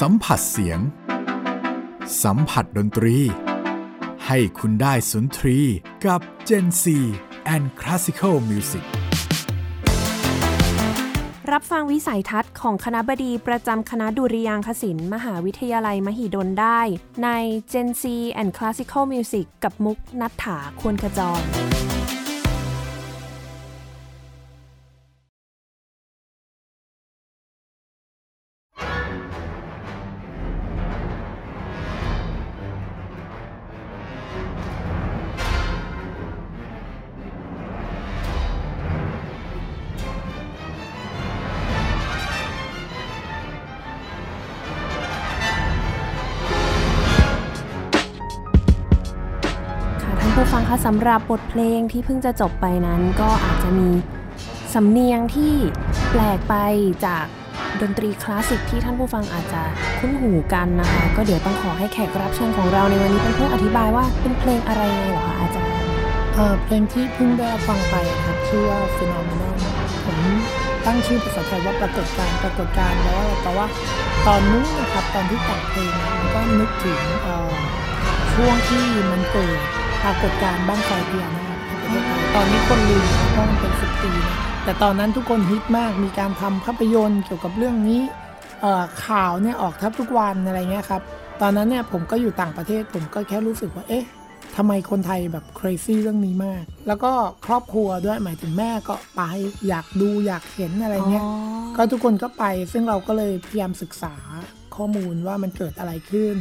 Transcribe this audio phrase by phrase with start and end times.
[0.00, 0.80] สัมผัสเสียง
[2.22, 3.16] สัมผัสดนตรี
[4.26, 5.58] ให้คุณได้สุนทรี
[6.06, 6.84] กับ Gen C
[7.54, 8.84] and Classical Music
[11.52, 16.80] รับฟังวิสัยทัศน์ของคณะบดีประจำคณะดุริยางคศิลป์มหาวิทยาลัยมหิดลได้
[17.24, 17.28] ใน
[17.72, 18.04] Gen C
[18.40, 21.42] and Classical Music กับมุกนัฐถาควรขจร
[50.84, 53.88] สำหรับบทเพลงที่เพิ่งจะจบไปนั้นก็อาจจะมี
[54.74, 55.52] สำเนียงที่
[56.10, 56.54] แปลกไป
[57.06, 57.24] จาก
[57.80, 59.62] ดนตรีคลาสสิกที่ท่านผู้ฟังอาจจะ
[59.98, 65.74] คุ้นหูกันนะคะ ก็เดี๋ยวต้องขอให้แขกรับเชิญของเราในวันนี้เป็นผู้อธิบายว่าเป็นเพลงอะไรไงเหรอคะอาจารย์
[66.64, 69.56] เพลงที่เพิ่งได้ฟังไปครับชื่อว่า Phenomenon
[70.04, 70.18] ผม
[70.86, 73.66] ตั้งชื่อภาษาไทยว่าปรากฏการปรากฏการณ์แล้วแต่ว่า
[74.26, 77.00] ตอนนู้นนะครับตอนที่แต่งเพลงมันก็นึกถึง
[78.34, 79.60] ช่วงที่มันเกิด
[80.06, 88.00] รากฏการณ์บ้างไฟพญานาคในประเทศไทยตอนนี้คนลืมนะเพราะมันเป็นสิบปีนะแต่ตอนนั้นทุกคนฮิตมากมีการทำภาพยนตร์เกี่ยวกับเรื่องนี้
[88.60, 91.02] เอ่อข่าวเนี่ยออกแทบทุกวันอะไรเงี้ยครับ
[91.40, 94.04] ตอนนั้นเนี่ยผมก็อยู่ต่างประเทศผมก็แค่รู้สึกว่าเอ๊ะ
[94.56, 97.12] ทำไมคนไทยแบบ crazy เรื่องนี้มาก แล้วก็
[97.46, 99.22] ครอบครัวด้วยหมายถึงแม่ก็ไป
[99.68, 101.24] อยากดูอยากเห็นอะไรเงี้ย
[101.76, 104.14] ก็ทุกคนก็ไป ซึ่งเราก็เลยพยายามศึกษา
[104.76, 106.36] ข้อมูลว่ามันเกิดอะไรขึ้น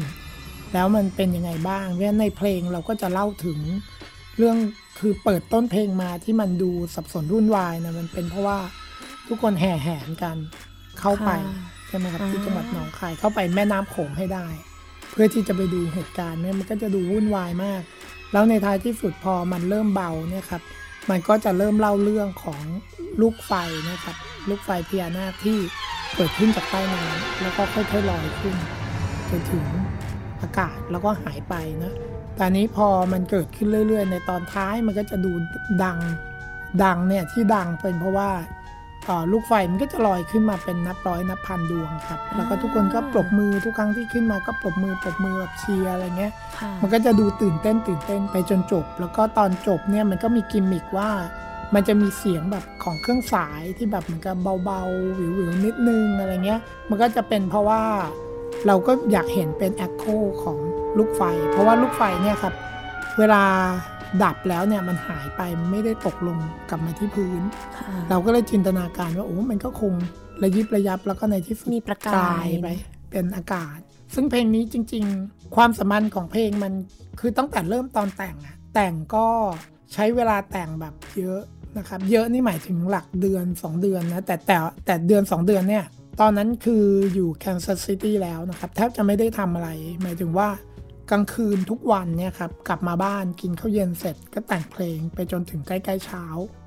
[0.76, 3.60] แล้วมันเป็นยังไงบ้างเพราะฉะนั้นในเพลงเราก็จะเล่าถึง
[4.38, 4.58] เรื่อง
[5.00, 8.60] คือเปิดต้นเพลงมาที่มันดูสับสนรุ่นวายนะมันเป็นเพราะว่า
[9.28, 10.38] ทุกคนแห่แหนกัน
[11.00, 11.56] เข้าไปค่ะ
[11.88, 14.48] ใช่ไหมครับอ่าที่จังหวัดหนองคายเข้าไปแม่น้ำโขงให้ได้
[15.12, 17.82] เพื่อที่จะไปดูเหตุการณ์เนี่ยมันก็จะดูวุ่นวายมาก
[18.34, 20.62] แล้วในท้ายที่สุดพอมันเริ่มเบาเนี่ยครับ
[21.10, 22.62] มันก็จะเริ่มเล่าเรื่องของ
[23.22, 23.54] ลูกไฟ
[23.90, 24.16] นะครับ
[24.50, 25.58] ลูกไฟพญานาคที่
[26.16, 28.56] เกิดขึ้นจากใต้น้ำแล้วก็ค่อยๆลอยขึ้น
[29.30, 29.66] จนถึง
[30.46, 31.94] อากาศแล้วก็หายไปนะ
[32.36, 35.32] แต่อันนี้พอมันเกิดขึ้นเรื่อยๆ ในตอนท้ายมันก็จะดู
[35.84, 35.98] ดัง
[36.84, 38.30] ดังเนี่ยที่ดังเป็นเพราะว่า
[39.06, 51.10] เอ่อลูกไฟมันก็จะลอยขึ้นมาเป็นนับร้อยนับพันดวงครับ แล้วก็ทุกคนก็ปรบมือทุกครั้งที่ขึ้นมาก็ปรบมือปรบมือแบบเชียร์อะไรเงี้ยค่ะมันก็จะดูตื่นเต้นตื่นเต้นไปจนจบ แล้วก็ตอนจบเนี่ยมันก็มีกิมมิกว่า
[51.74, 54.36] มันจะมีเสียงแบบของเครื่องสายที่แบบเหมือนกับ
[54.66, 57.82] เบาๆ วิวๆนิดนึงอะไรเงี้ย มันก็จะเป็นเพราะว่า
[58.68, 60.58] เราก็อยากเห็นเป็น Echo ของ
[60.98, 61.22] ลูกไฟ
[61.52, 62.54] เพราะว่าลูกไฟเนี่ยครับ
[63.20, 63.44] เวลา
[64.24, 66.38] ดับแล้วเนี่ยมันหายไปมันไม่ได้ตกลง
[66.70, 67.42] กลับมาที่พื้น
[67.78, 69.94] ค่ะเราก็เลยจินตนาการว่าโอ้ มันก็คง
[70.44, 72.68] ระยิบระยับแล้วก็ในที่สุดมีประกายไป
[73.12, 73.78] เป็นอากาศ
[74.14, 76.74] ซึ่งเพลงนี้จริง ๆ ความสมพันธ์ของเพลงมัน
[77.20, 79.28] คือตั้งแต่เริ่มตอนแต่งอะแต่งก็
[79.94, 81.42] ใช้เวลาแต่งแบบเยอะ
[81.78, 85.86] นะครับ เยอะนี่หมายถึงหลักเดือน 2 เดือนนะแต่แต่แต่เดือน 2 เดือนเนี่ย
[86.22, 89.70] ตอนนั้นคืออยู่แคนซัสซิตี้แล้วนะครับ แทบจะไม่ได้ทำอะไร
[90.02, 90.50] หมายถึงว่า
[91.12, 96.24] กลางคืนทุกวันเนี่ยครับ กลับมาบ้านกินข้าวเย็นเสร็จก็แต่งเพลงไปจนถึงใกล้ๆเช้า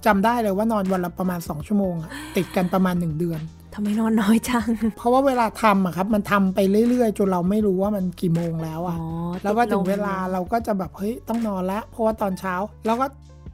[0.06, 3.40] จำได้เลยว่านอนวันละประมาณ 2 ชั่วโมงอะติดกันประมาณ 1 เดือน
[3.74, 8.96] ทำไมนอนน้อยจัง เพราะว่าเวลาทำอะครับ มันทำไปเรื่อยๆ จนเราไม่รู้ว่ามันกี่โมงแล้วอ๋อ
[9.32, 12.54] อะแล้วก็ติดถึงเวลาเราก็จะแบบเฮ้ยต้องนอนแล้วเพราะว่าตอนเช้า
[12.86, 13.06] เราก็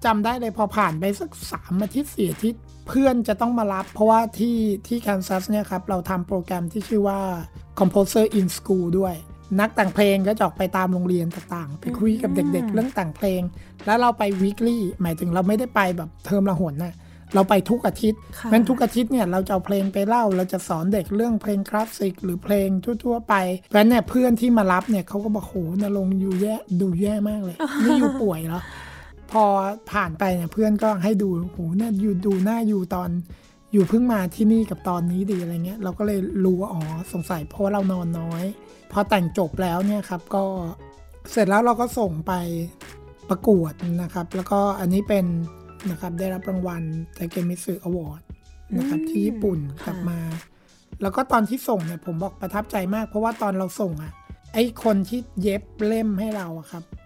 [0.05, 7.21] จำได้เลยพอผ่านไปสักสามอาทิตย์สี่อาทิตย์เพื่อนจะต้องมารับ เพราะว่าที่ที่แคนซัสเนี่ยครับ เราทำโปรแกรมที่ชื่อว่า
[7.79, 9.15] Composer in School ด้วย
[9.61, 13.43] นักแต่งเพลงก็จะออกไปตามโรงเรียนต่างๆ ไปคุยกับเด็กๆ เรื่องแต่งเพลง
[13.87, 16.95] แล้วเราไป weekly หมายถึงเราไม่ได้ไปแบบเทอมละหนนะ
[17.35, 22.69] เราไปทุกอาทิตย์ค่ะงั้นทุกอาทิตย์เนี่ยเราจะเอาเพลงไปเล่า เราจะสอนเด็กเรื่องเพลงคลาสสิกหรือเพลง
[23.05, 23.35] ทั่วๆไป
[23.69, 28.63] เพราะฉะนั้นเนี่ยเพื่อนที่มารับเนี่ยเขาก็บอกโหนรงค์อยู่แย่ดูแย่มากเลย นี่อยู่ป่วยเหรอ
[29.31, 29.45] พอ
[29.93, 33.11] ผ่านไปเนี่ยเพื่อนก็ให้ดูโหเนี่ยอยู่ดูหน้าอยู่ตอน
[33.73, 38.45] อยู่เพิ่งมาที่นี่กับตอนนี้ดีอะไรเงี้ยเราก็เลยรู้ว่าอ๋อสงสัยเพราะว่าเรานอนน้อย
[38.93, 40.45] พอแต่งจบแล้วเนี่ยครับก็
[41.31, 42.33] เสร็จแล้วเราก็ส่งไป
[43.29, 43.73] ประกวด
[44.03, 45.27] นะครับ แล้วก็อันนี้เป็น
[45.91, 46.83] นะครับได้รับรางวัล
[47.15, 48.23] ไทเกมิสึอวอร์ด
[48.79, 50.19] นะครับอืมที่ญี่ปุ่นค่ะกลับมา
[51.03, 54.13] แล้วก็ตอนที่ส่งเนี่ยผมบอกประทับใจมาก เพราะว่าตอนเราส่งอะ
[54.55, 57.04] ไอคนที่เย็บเล่มให้เราอะครับค่ะ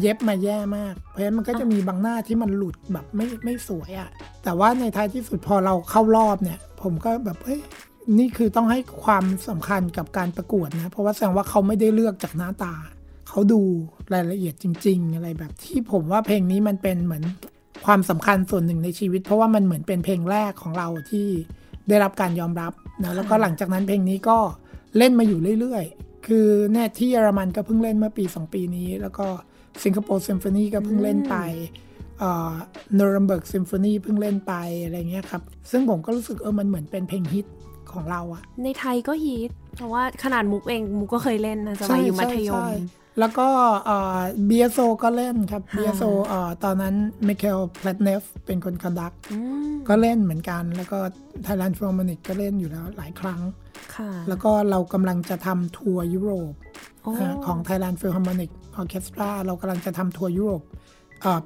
[0.00, 4.08] เย็บมาแย่มาก เพราะฉะนั้นมันก็จะมีบางหน้าที่มันหลุดแบบไม่ไม่สวยอะ่ะ
[4.44, 7.60] แต่ว่าในท้ายที่สุดพอเราเข้ารอบเนี่ย ผมก็แบบเฮ้ย
[8.18, 12.74] นี่คือต้องให้ความสำคัญกับการประกวดนะ เพราะว่าแสดงว่าเขาไม่ได้เลือกจากหน้าตา
[13.28, 13.60] เขาดู
[14.14, 17.24] รายละเอียดจริง ๆ อะไรแบบที่ผมว่าเพลงนี้มันเป็นเหมือน
[17.86, 21.28] ความสำคัญส่วนหนึ่งในชีวิต เพราะว่ามันเหมือนเป็นเพลงแรกของเราที่
[21.88, 22.72] ได้รับการยอมรับ
[23.02, 24.38] นะแล้วก็หลังจากนั้นเพลงนี้ก็
[24.98, 25.84] เล่นมาอยู่เรื่อย
[26.26, 29.26] คือแน่ที่เยอรมันก็เพิ่งเล่นเมื่อปี 2 ปีนี้ แล้วก็
[29.84, 31.36] Singapore Symphony ก็เพิ่งเล่นไป
[32.18, 34.54] Nuremberg Symphony เพิ่งเล่นไป
[34.84, 37.46] อะไรเงี้ยครับ ซึ่งผมก็รู้สึกเออมันเหมือนเป็นเพลงฮิต
[37.92, 42.62] ของเราอะในไทยก็ฮิต เพราะว่าขนาดมุกเองมุกก็เคยเล่นนะสมัยอยู่มัธยม
[43.18, 43.48] แล้วก็
[44.46, 46.02] BSO ก็เล่นครับ BSO
[46.64, 46.94] ตอนนั้น
[47.26, 49.12] Mikhail Pletnev เป็นคน conduct
[49.88, 50.98] ก็เล่นเหมือนกัน แล้วก็
[51.46, 53.40] Thailand Philharmonic ก็เล่นอยู่แล้วหลายครั้ง
[54.28, 56.52] แล้วก็เรากำลังจะทำทัวร์ยุโรป
[57.46, 58.50] ของ Thailand Philharmonic
[58.80, 60.62] Orchestra เรากำลังจะทำทัวร์ยุโรป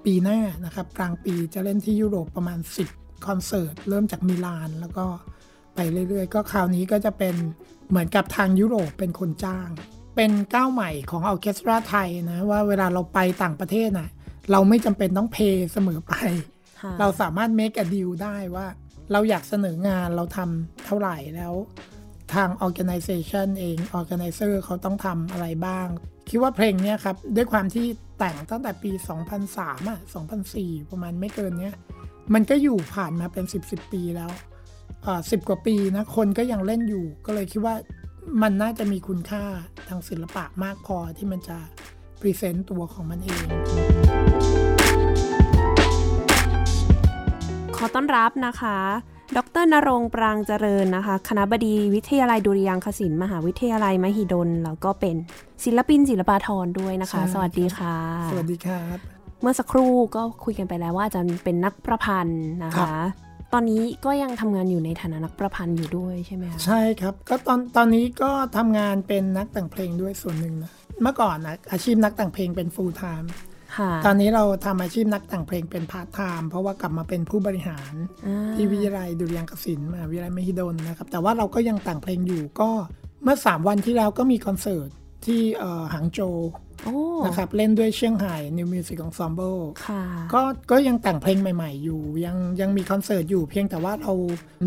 [0.05, 2.59] ปีหน้านะครับ กลางปีจะเล่นที่ยุโรปประมาณ
[2.93, 5.07] 10 คอนเสิร์ต เริ่มจากมิลานแล้วก็
[5.75, 7.35] ไปเรื่อยๆ ก็คราวนี้ก็จะเป็น
[7.89, 9.69] เหมือนกับทางยุโรปเป็นคนจ้าง
[10.21, 14.11] เป็นก้าวใหม่ของออเคสตราไทยนะ ว่าเวลาเราไปต่างประเทศนะ่ะ
[14.53, 16.13] เราไม่จำเป็นต้องเพย์เสมอไป
[17.01, 18.67] เราสามารถ make a deal ได้ว่า
[19.13, 21.55] เราอยากเสนองานเราทำเท่าไหร่แล้ว
[22.35, 25.87] ทาง organization เอง organizer เขาต้องทำอะไรบ้าง
[26.29, 27.87] คิดว่าเพลงนี้ครับ ด้วยความที่
[28.19, 28.91] แต่งตั้งแต่ปี
[29.41, 30.01] 2003 อะ
[30.45, 31.75] 2004 ประมาณไม่เกินเนี้ย
[32.35, 34.31] มันก็อยู่ผ่านมาเป็น 10 10 ปีแล้ว
[35.31, 37.75] สิบกว่าปีนะ คนก็ยังเล่นอยู่ ก็เลยคิดว่า
[38.43, 39.45] มันน่าจะมีคุณค่า
[39.89, 41.59] ทางศิลปะมากพอที่มันจะ
[42.21, 43.45] พรีเซนต์ตัวของมันเอง
[47.77, 48.79] ขอต้อนรับนะคะ
[49.37, 55.17] ดรนรงปรางเจริญนะคะ คณะบดีวิทยาลัยดุริยางคศิลป์มหาวิทยาลัยมหิดล แล้วก็เป็น
[55.65, 57.95] ศิลปินศิลปาทรด้วยนะคะ สวัสดีค่ะ
[58.31, 58.99] สวัสดีครับ
[59.41, 62.95] เมื่อสักครู่ก็คุยกันไปแล้วว่าจะเป็นนักประพันธ์นะคะ
[63.53, 70.73] ตอนนี้ก็ยังทำงานอยู่ในฐานะนักประพันธ์อยู่ด้วยใช่ไหมคะใช่ครับ ก็ตอนตอนนี้ก็ทำงานเป็นนักแต่งเพลงด้วยส่วนหนึ่งนะ
[71.03, 73.29] เมื่อก่อนนะอาชีพนักแต่งเพลงเป็น full time
[74.07, 77.93] ตอนนี้เราทำอาชีพนักแต่งเพลงเป็น part time เพราะว่ากลับมาเป็นผู้บริหาร
[78.55, 82.71] ที่วิทยาลัยดุริยางคศิลป์มหาวิทยาลัยมหิดลนะครับ แต่ว่าเราก็ยังแต่งเพลงอยู่ก็
[83.23, 84.89] เมื่อ 3 วันที่แล้วก็มีคอนเสิร์ต
[85.27, 85.41] ที่
[85.93, 86.21] หางโจว
[87.27, 89.61] นะครับเล่นด้วยเชียงไฮ้ New Music Ensemble
[90.33, 94.13] ก็ก็ยังแต่งเพลงใหม่ ๆ อยู่ยังยังมีคอนเสิร์ตอยู่เพียงแต่ว่าเรา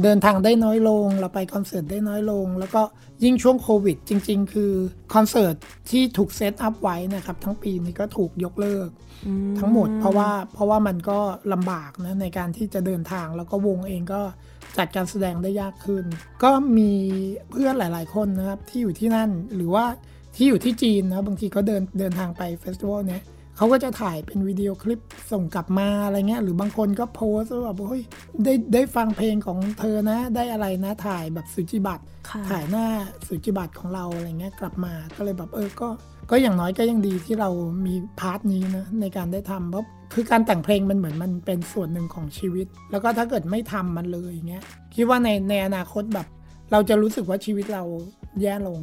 [0.03, 2.81] เดินทางได้น้อยลง เราไปคอนเสิร์ตได้น้อยลง แล้วก็
[3.23, 4.71] ยิ่งช่วงโควิด จริง ๆ คือ
[5.13, 5.55] คอนเสิร์ต
[5.89, 8.89] ที่ถูก set up ไว้นะครับทั้งปีนี้ก็ถูกยกเลิก
[9.59, 11.19] ทั้งหมดเพราะว่าเพราะว่ามันก็
[11.53, 14.21] ลำบากนะในการที่จะเดินทางแล้วก็วงเองก็
[14.77, 16.05] จัดการแสดงได้ยากขึ้น
[16.43, 16.91] ก็มี
[17.49, 19.85] เพื่อนหลาย ๆ คนนะครับที่อยู่ที่นั่นหรือว่า
[20.35, 23.23] ที่อยู่ที่จีนนะบางทีเขาเดินเดินทางไป festival เนี้ย
[23.57, 24.99] เขาก็จะถ่ายเป็นวิดีโอคลิป
[25.31, 28.03] ส่งกลับมาอะไรเงี้ยหรือบางคนก็โพสว่าแบบเฮ้ย
[28.43, 32.03] ได้ได้ฟังเพลงของเธอนะ ได้อะไรนะถ่ายแบบสุจิบัตร
[32.49, 32.85] ถ่ายหน้า
[33.27, 35.89] สุจิบัตรของเราอะไรเงี้ยกลับมาก็เลยแบบเออก็
[36.31, 37.49] ก็อย่างน้อยก็ยังดีที่เรา
[37.85, 44.63] มี part นี้นะในการได้ทำเพราะคือการแต่งเพลงมันเหมือนมันเป็นส่วนหนึ่งของชีวิต แล้วก็ถ้าเกิดไม่ทำมันเลยเงี้ย
[44.95, 46.27] คิดว่าในในอนาคตแบบ
[46.71, 47.83] เราจะรู้สึกว่าชีวิตเรา
[48.41, 48.79] แย่ลง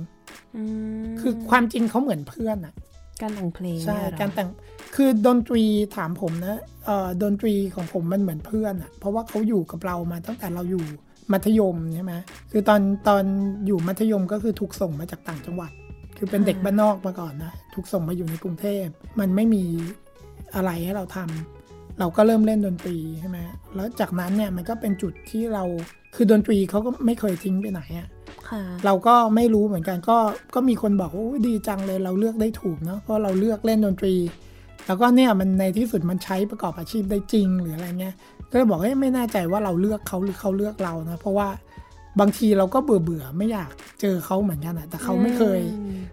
[1.20, 2.75] คือความจริงเขาเหมือนเพื่อนอะ
[3.20, 4.48] การแต่งเพลงใช่การแต่ง
[4.94, 5.64] คือดนตรี
[5.96, 10.84] ถามผมนะเอ่อดนตรีของผมมันเหมือนเพื่อนอะเพราะว่าเขาอยู่กับเรามาตั้งแต่เราอยู่
[11.32, 12.12] มัธยมใช่ไหม
[12.52, 13.25] คือตอนตอน
[13.66, 15.72] อยู่มัธยมก็คือถูกส่งมาจากต่างจังหวัด
[16.16, 18.86] คือเป็นเด็กบ้านนอกมาก่อนนะถูกส่งมาอยู่ในกรุงเทพ
[19.20, 19.64] มันไม่มี
[20.54, 23.38] อะไรให้เราทำเราก็เริ่มเล่นดนตรีใช่ไหม
[23.75, 25.64] แล้วจากนั้นเนี่ยมันก็เป็นจุดที่เรา
[26.14, 28.08] คือดนตรีเขาก็ไม่เคยทิ้งไปไหนอะ
[28.85, 30.19] เราก็ไม่รู้เหมือนกันก็
[30.55, 34.14] ก็มีคนบอกว่าดีจังเลยเราเลือกได้ถูกเนาะเพราะเราเลือกเล่นดนตรี
[34.87, 38.14] แล้วก็เนี่ยมันในที่สุดมันใช้ประกอบอาชีพได้จริงหรืออะไรเงี้ย
[38.50, 41.49] ก็เลยบอกให้ไม่แน่ใจว่าเราเลือกเขาหรือเขาเลือกเรานะเพราะว่า
[42.21, 45.61] บางทีเราก็เบื่อเบื่อไม่อยากเจอเขาเหมือนกันอะแต่เขาไม่เคย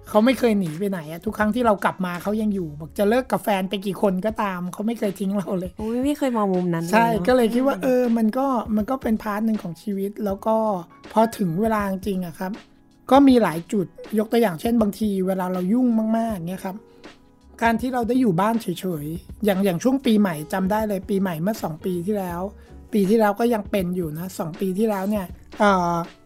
[0.09, 10.55] เขาไม่เคยหนีไปไหนอะทุกครั้งที่เรากลับมาเขายังอยู่ บอกจะเลิกกับแฟนไปกี่คนก็ตามเขาไม่เคยทิ้งเราเลยโอ้ยไม่เคยมองมุมนั้นใช่ก็เลยคิดว่าเออมันก็มันก็เป็น part หนึ่งของชีวิต แล้วก็
[11.13, 12.51] พอถึงเวลาจริงอะครับ
[13.12, 13.85] ก็มีหลายจุด
[14.19, 16.75] ยกตัวอย่างเช่นบางทีเวลาเรายุ่งมากๆเนี่ยครับ
[17.62, 18.67] การที่เราได้อยู่บ้านเฉ
[19.03, 22.41] ยๆอย่างอย่างช่วงปีใหม่จำได้เลยปีใหม่เมื่อสองปีที่แล้ว
[22.94, 25.25] ปีที่แล้วก็ยังเป็นอยู่นะสองปีที่แล้วเนี่ย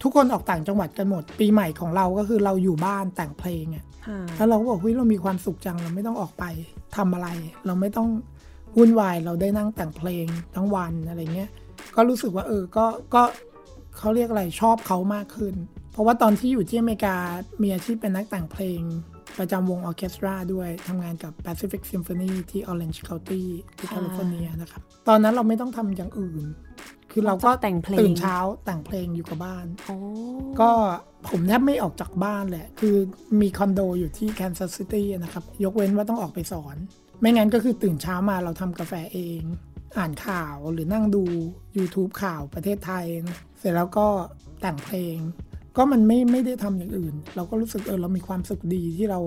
[0.01, 3.85] ทุกคนออกต่างจังหวัดกันหมด ปีใหม่ของเราก็คือเราอยู่บ้านแต่งเพลงอะ
[4.37, 6.43] แล้วเราก็บอกเฮ้ยเรามีความสุขจังเราไม่ต้องออกไป
[6.97, 7.27] ทำอะไร
[7.65, 8.09] เราไม่ต้อง
[8.77, 10.25] วุ่นวายเราได้นั่งแต่งเพลง
[10.55, 11.49] ทั้งวันอะไรเงี้ย
[11.95, 13.21] ก็รู้สึกว่าเออก็ก็
[13.97, 15.55] เขาเรียกอะไรชอบเขามากขึ้น
[15.91, 17.15] เพราะว่าตอนที่อยู่ที่อเมริกา
[17.61, 18.81] มีอาชีพเป็นนักแต่งเพลง
[19.37, 23.43] ประจำวงออเคสตราด้วยทำงานกับ Pacific Symphony ที่ Orange County
[23.77, 26.45] ที่แคลิฟอร์เนียนะครับ ตอนนั้นเราไม่ต้องทำอย่างอื่น
[27.11, 29.65] คือเราก็แต่งเพลงตื่นเช้าแต่งเพลงอยู่กับบ้าน
[30.59, 30.71] ก็
[31.29, 32.95] ผมแทบไม่ออกจากบ้านแหละ คือ
[33.41, 36.75] มีคอนโดอยู่ที่ Kansas City นะครับ ยกเว้นว่าต้องออกไปสอน
[37.21, 39.41] ไม่งั้นก็คือตื่นเช้ามาเราทำกาแฟเอง
[39.97, 41.23] อ่านข่าวหรือนั่งดู
[41.77, 44.07] YouTube ข่าวประเทศไทยนะเสร็จแล้วก็
[44.61, 45.17] แต่งเพลง
[45.48, 45.48] พ
[45.81, 49.19] ก็มันไม่ไม่ได้ทำอย่างอื่น เราก็รู้สึกเออเรามีความสุขดีที่เรา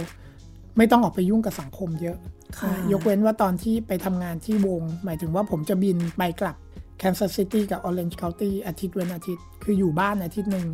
[0.79, 2.17] ไม่ต้องออกไปยุ่งกับสังคมเยอะ
[2.59, 6.57] ค่ะนะยกเว้นว่าตอนที่ไปทำงานที่วง หมายถึงว่าผมจะบินไปกลับ
[7.01, 10.67] Kansas City กับ Orange County อาทิตย์เว้นอาทิตย์ คืออยู่บ้านอาทิตย์หนึ่ง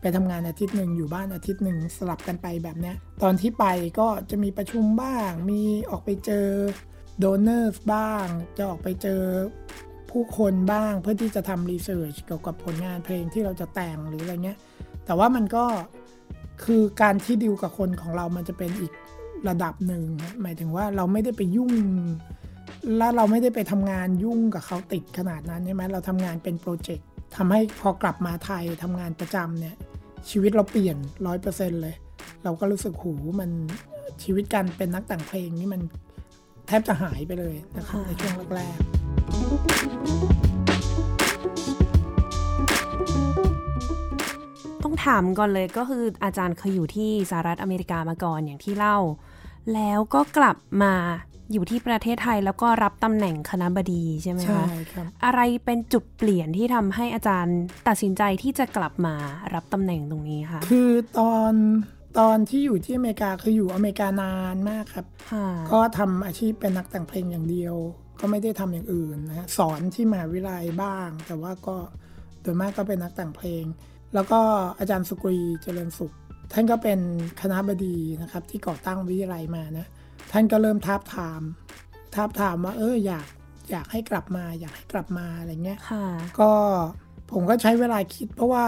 [0.00, 3.64] ไปทำงานอาทิตย์หนึ่งอยู่บ้านอาทิตย์หนึ่งสลับกันไปแบบเนี้ยตอนที่ไป
[3.98, 6.46] ก็จะมีประชุมบ้าง มีออกไปเจอ
[7.18, 9.20] donor บ้าง จะออกไปเจอ
[10.10, 14.58] ผู้คนบ้างเพื่อที่จะทำ research เกี่ยวกับผลงานเพลงที่เราจะแต่งหรืออะไรเงี้ย
[15.10, 15.64] แต่ว่ามันก็
[16.64, 18.92] คือการที่ดิวกับคนของเรามันจะเป็นอีก
[19.48, 21.72] ระดับหนึ่งฮะหมายถึงว่าเราไม่ได้ไปยุ่ง
[22.98, 29.76] แล้วเราไม่ได้ไปทำงานยุ่งกับเขาติดขนาดนั้นใช่ไหมเราทำงานเป็นโปรเจกต์ทำให้พอกลับมาไทยทำงานประจำเนี่ย
[30.30, 31.94] ชีวิตเราเปลี่ยนร้อยเปอร์เซ็นเลย
[32.44, 33.50] เราก็รู้สึกหูมัน
[34.22, 35.82] ชีวิตการเป็นนักแต่งเพลงนี่มัน
[36.66, 38.76] แทบจะหายไปเลยนะครับค่ะในช่วงแรก
[44.90, 48.98] ต้องถามก่อนเลยก็คืออาจารย์เคยอยู่ที่สหรัฐอเมริกามาก่อนอย่างที่เล่า
[49.74, 50.94] แล้วก็กลับมา
[51.52, 59.14] อยู่ที่ประเทศไทยแล้วก็รับตำแหน่งคณะบดีใช่ไหมๆใช่คะครับอะไรเป็นจุดเปลี่ยนที่ทำให้อาจารย์ตัดสินใจที่จะกลับมา
[59.54, 61.52] รับตำแหน่งตรงนี้คะคือตอน
[62.18, 67.76] ตอนที่อยู่ที่อเมริกาคืออยู่อเมริกานานมากครับค่ะก็ทำอาชีพเป็นนักแต่งเพลงอย่างเดียว
[68.20, 71.76] ก็ไม่ได้ทำอย่างอื่นนะฮะสอนที่มหาวิทยาลัยบ้าง แต่ว่าก็
[72.42, 73.64] โดยมากก็เป็นนักแต่งเพลง
[74.14, 74.40] แล้วก็
[74.78, 76.12] อาจารย์สุกรีเจริญสุข
[76.52, 77.00] ท่านก็เป็น
[77.40, 79.86] คณะบดีนะครับ ที่ก่อตั้งวิทยาลัยมานะ
[80.32, 81.42] ท่านก็เริ่มทาบทาม
[82.14, 83.26] ทาบทามว่าเอออยาก
[83.70, 86.04] อยากให้กลับมา อยากให้กลับมาอะไรเงี้ยค่ะ
[86.40, 86.52] ก็
[87.32, 88.64] ผมก็ใช้เวลาคิด เพราะว่า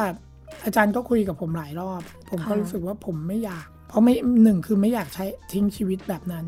[0.64, 6.46] อาจารย์ก็คุยกับผมหลายรอบ ผมก็ค่ะรู้สึกว่าผมไม่อยาก เพราะไม่หนึ่งคือไม่อยากใช้ทิ้งชีวิตแบบนั้น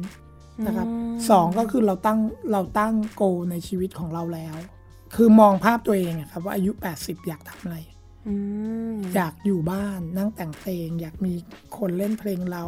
[0.67, 2.19] นะครับมสองก็คือเราตั้ง
[2.53, 4.57] เราตั้งโกในชีวิตของเราแล้ว
[5.15, 7.94] คือมองภาพตัวเองอะครับว่าอายุ 80 อยากทำอะไรอืม
[9.14, 11.35] อยากอยู่บ้านนั่งแต่งเพลง อยากมี
[11.78, 12.64] คนเล่นเพลงเรา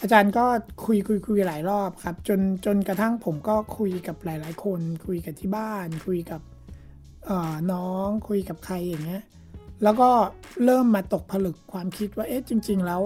[0.00, 0.44] อาจารย์ก็
[0.84, 6.40] คุยคุยคุยหลายรอบครับ จนจนกระทั่งผมก็คุยกับหลาย ๆ คน คุยกับที่บ้าน คุยกับ
[7.26, 9.22] เอ่อน้องคุยกับใครอย่างเงี้ย
[9.82, 10.10] แล้วก็
[10.64, 13.02] เริ่มมาตกผลึกความคิดว่าเอ๊ะจริง ๆ แล้ว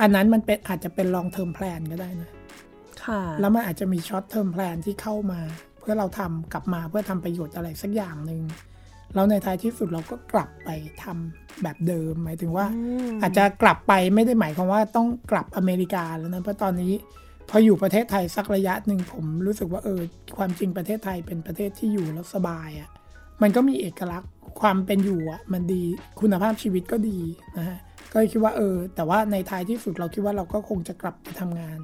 [0.00, 2.30] อันนั้นมันเป็นอาจจะเป็น long term plan ก็ได้นะ
[3.04, 5.40] ค่ะแล้วมันอาจจะมี short term plan ที่เข้ามา
[5.80, 8.42] เพื่อเราทำกลับมาเพื่อทำประโยชน์อะไรสักอย่างหนึ่ง
[9.14, 10.68] แล้วในท้ายที่สุดเราก็กลับไป
[11.02, 12.66] ทำแบบเดิม หมายถึงว่า
[13.10, 16.92] มอาจจะกลับไปไม่ได้หมายความว่าต้องกลับอเมริกาแล้วนะเพราะตอนนี้
[17.50, 20.00] พออยู่ประเทศไทยสักระยะหนึ่งผมรู้สึกว่าเออ
[20.36, 22.88] ความจริงประเทศไทยเป็นประเทศที่อยู่แล้วสบายอะ่ะ
[23.42, 25.84] มันก็มีเอกลักษณ์ความเป็นอยู่อะ่ะมันดี
[26.20, 27.18] คุณภาพชีวิตก็ดี
[27.58, 27.78] นะฮะ
[28.12, 31.78] ก็เลยคิดว่าเออ แต่ว่าในท้ายที่สุดเราคิดว่าเราก็คงจะกลับไปทำงาน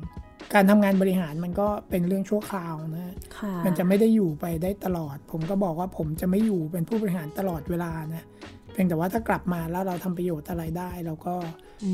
[0.55, 8.27] การทำงานบริหารมันก็เป็นเรื่องชั่วคราวนะฮะค่ะมันจะไม่ได้อยู่ไปได้ตลอด ผมก็บอกว่าผมจะไม่อยู่เป็นผู้บริหารตลอดเวลานะ
[8.73, 11.35] เพียงแต่ว่าถ้ากลับมาแล้วเราทำประโยชน์อะไรได้ เราก็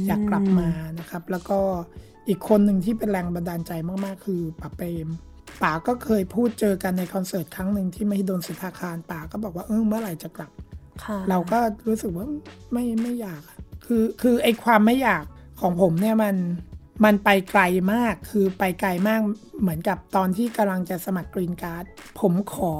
[0.06, 0.68] อยากกลับมา
[0.98, 1.58] นะครับ แล้วก็
[2.28, 5.08] อีกคนหนึ่งที่เป็นแรงบันดาลใจมาก ๆ คือป๋าเปรม
[5.62, 10.52] ป๋าก็เคยพูดเจอกันในคอนเสิร์ตครั้งหนึ่งที่มหิดลสิทธาคารป๋าก็บอกว่าเออเมื่อไหร่จะกลับ
[11.04, 12.26] ค่ะเราก็รู้สึกว่า
[12.72, 15.24] ไม่ไม่อยากอะคือคือไอความไม่อยาก
[15.60, 16.34] ของผมเนี่ยมัน
[17.04, 19.20] มันไปไกลมากคือไปไกลมาก
[19.60, 21.84] เหมือนกับตอนที่กำลังจะสมัครกรีนการ์ด
[22.20, 22.74] ผมขอ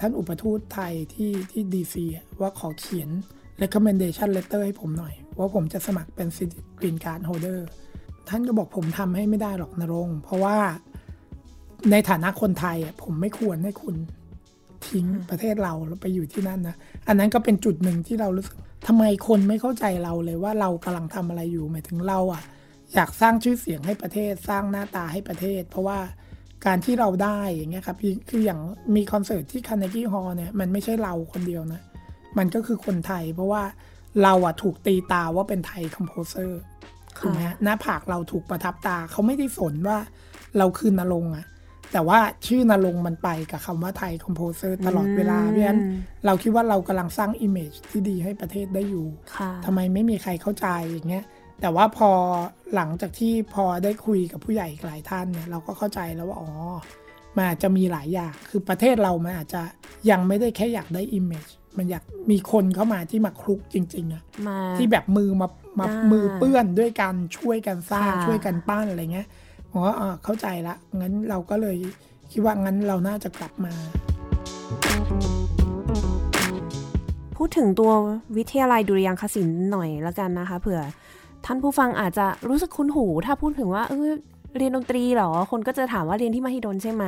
[0.00, 2.04] ท่านอุปทูตไทยที่ที่ดีซี
[2.40, 3.08] ว่าขอเขียน
[3.62, 6.28] recommendation letter ให้ผมหน่อย ว่าผมจะสมัครเป็น
[6.80, 7.66] green card holder
[8.28, 10.56] ท่านก็บอกผมทำให้ไม่ได้หรอกนรงค์เพราะว่า
[11.90, 13.94] ในฐานะคนไทยอะผมไม่ควรให้คุณ
[14.88, 16.76] ทิ้งประเทศเราแล้วไปอยู่ที่นั่นนะ
[17.08, 18.56] อันนั้นก็เป็นจุดหนึ่งที่เรารู้สึก
[18.86, 22.42] ทำไมคนไม่เข้าใจเราเลยว่าเรากำลังทำอะไรอยู่หมายถึงเราอะ
[22.94, 25.98] อยากสร้างชื่อเสียงให้ประเทศสร้างหน้าตาให้ประเทศ เพราะว่า
[26.66, 28.60] การที่เราได้อย่างเงี้ยครับคือคืออย่าง
[28.96, 31.80] มีคอนเสิร์ตที่ Carnegie Hall เนี่ยมันไม่ใช่เราคนเดียวนะ
[32.38, 33.62] มันก็คือคนไทย เพราะว่า
[34.22, 36.60] เราอะถูกตีตาว่าเป็น Thai composer
[37.18, 39.98] ถูกไหมฮะหน้าผากเราถูกประทับตาเขาไม่ได้สนว่า
[40.58, 41.46] เราคือนรงค์อะ
[41.92, 45.80] แต่ว่าชื่อนรงค์มันไปกับคำว่า Thai composer ตลอดเวลาเพราะฉะนั้น
[46.26, 51.24] เราคิดว่าเรากำลังสร้าง image ที่ดีให้ประเทศได้อยู่ค่ะทำไมไม่มีใครเข้าใจอย่างเงี้ย
[51.60, 52.10] แต่ว่าพอ
[52.74, 56.50] หลังจากที่พอได้คุยกับผู้ใหญ่อีกหลายท่านเนี่ยเราก็เข้าใจแล้วว่าอ๋อ
[57.36, 59.62] มันอาจจะมีหลายอย่าง คือประเทศเรามันอาจจะ
[60.10, 61.46] ยังไม่ได้แค่อยากได้ image
[61.78, 65.48] มันอยากมีคนเข้ามาที่มาคลุกจริงๆอะมาที่แบบมือมา
[65.78, 69.28] มาอ่ามืมือเปื้อนด้วยกันช่วยกันสร้างค่ะช่วยกันปั้นอะไรเงี้ย
[69.70, 71.76] ผมว่าอ่าเข้าใจละงั้นเราก็เลย
[72.32, 73.72] คิดว่างั้นเราน่าจะกลับมา
[77.36, 77.92] พูดถึงตัว
[78.36, 80.80] วิทยาลัยดุริยางคศิลป์หน่อยละกันนะคะเผื่อ
[81.46, 84.10] ท่านผู้ฟังอาจจะรู้สึกคุ้นหู ถ้าพูดถึงว่าเออ
[84.56, 87.04] เรียนดนตรีเหรอ คนก็จะถามว่าเรียนที่มหิดลใช่ไหม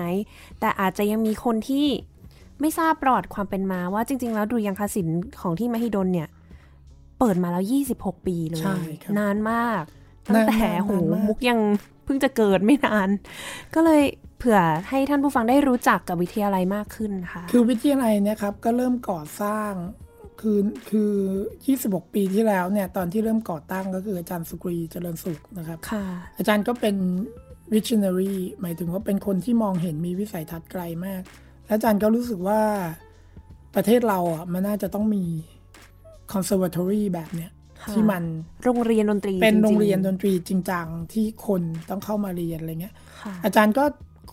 [0.60, 1.86] แต่อาจจะยังมีคนที่
[2.60, 6.28] ไม่ทราบประวัติความเป็นมาว่าจริง ๆ แล้วดุริยางคศิลป์ของที่มหิดลเนี่ย
[7.18, 7.64] เปิดมาแล้ว
[7.96, 9.82] 26 ปีเลยใช่ครับนานมาก
[10.28, 11.58] ตั้งแต่นานๆหูนานมากมุกยัง
[12.04, 13.08] เพิ่งจะเกิดไม่นาน
[13.74, 14.02] ก็เลย
[14.38, 19.72] เผื่อให้ท่านผู้ฟังได้รู้จักกับวิทยาลัยมากขึ้นค่ะ คือวิทยาลัยเนี่ยครับก็เริ่มก่อสร้าง
[20.40, 20.58] คือ
[20.90, 21.12] คือ
[21.60, 26.04] 26 ปีที่แล้วเนี่ยตอนที่เริ่มก่อตั้งก็คืออาจารย์สุกรีเจริญสุขนะครับค่ะ
[26.38, 26.96] อาจารย์ก็เป็น
[27.74, 31.22] visionary หมายถึงว่าเป็นคนที่มองเห็นมีวิสัยทัศน์ไกลมาก
[31.66, 32.60] และอาจารย์ก็รู้สึกว่า
[33.74, 35.24] ประเทศเราอะมันน่าจะต้องมี
[36.32, 37.50] conservatory แบบเนี้ย
[37.82, 38.22] ค่ะที่มัน
[38.64, 43.84] โรงเรียนดนตรีเป็นจๆโรงเรียนดนตรีจริงจังที่คนต้องเข้ามาเรียนอะไรเงี้ยค่ะอาจารย์ก็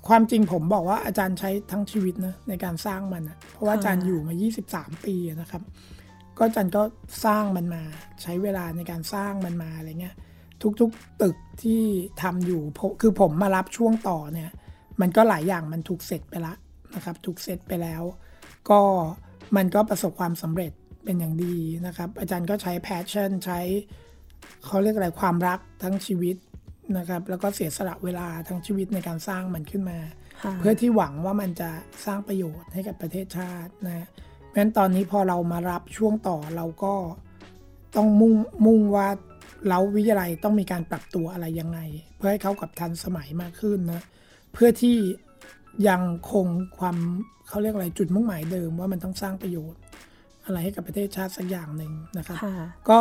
[0.08, 4.34] ความจริงผมบอกว่าอาจารย์ใช้ทั้งชีวิตนะในการสร้างมันนะเพราะว่าอาจารย์อยู่มา
[4.70, 5.62] 23 ปีนะครับ
[6.38, 6.82] ก็อาจารย์ก็
[7.26, 7.84] สร้างมันมา
[8.22, 10.16] ใช้เวลาในการสร้างมันมาอะไรเงี้ย
[10.80, 11.82] ทุกๆตึกที่
[12.22, 14.52] ทำอยู่ผมคือผมมารับช่วงต่อเนี่ย
[15.02, 16.54] มันก็หลายอย่างมันถูกเสร็จไปละ
[16.96, 18.04] นะครับ ถูกเสร็จไปแล้ว
[18.70, 18.80] ก็
[19.56, 20.72] มันก็ประสบความสำเร็จ
[21.04, 21.56] เป็นอย่างดี
[21.88, 23.60] นะครับ อาจารย์ก็ใช้ passion ใช้
[24.66, 26.36] เขาเรียกอะไรความรักทั้งชีวิต
[26.98, 30.00] นะครับ แล้วก็เสียสละเวลาทั้งชีวิตในการสร้างมันขึ้นมา
[30.44, 31.70] ค่ะเพื่อที่หวังว่ามันจะ
[32.06, 34.08] สร้างประโยชน์ให้กับประเทศชาตินะ
[34.48, 36.94] เพราะฉะนั้นตอนนี้พอเรามารับช่วงต่อเราก็
[37.96, 38.34] ต้องมุ่ง
[38.66, 39.08] มุ่งว่า
[39.70, 41.80] เราวิทยาลัยต้องมีการปรับตัวอะไรยังไง
[42.18, 44.02] เพื่อให้เข้ากับทันสมัยมากขึ้นนะ
[44.54, 44.98] เพื่อที่
[45.88, 46.02] ยัง
[46.32, 46.98] คงความ
[47.48, 49.82] เขาเรียกอะไรจุดมุ่งหมายเดิมว่ามันต้องสร้างประโยชน์
[50.46, 52.56] อะไรให้กับประเทศชาติสักอย่างหนึ่งนะครับค่ะ
[52.90, 53.00] ก็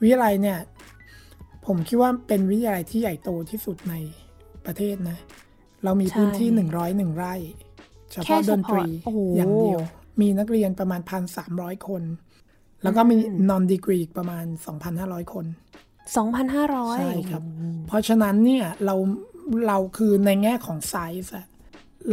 [0.00, 0.58] วิทยาลัยเนี่ย
[1.66, 3.94] ผมคิดว่าเป็นวิทยาลัยที่ใหญ่โตที่สุดใน
[4.66, 5.18] ประเทศนะ
[5.84, 7.34] เรามีพื้นที่ใช่หนึ่งร้อยหนึ่งไร่
[8.10, 9.80] เฉแค่พาะเฉดนตรีพาะโอ้โหอย่างเดียว
[10.20, 12.02] มีนักเรียนประมาณพันสามร้อยคน
[12.82, 13.16] แล้วก็มี
[13.50, 14.44] non degree ประมาณ
[14.88, 15.46] 2,500คน
[16.16, 17.42] 2,500ใช่ครับ
[17.88, 18.94] เพราะฉะนั้นเนี่ยเรา
[19.68, 21.46] เราคือในแง่ของไซส์อะ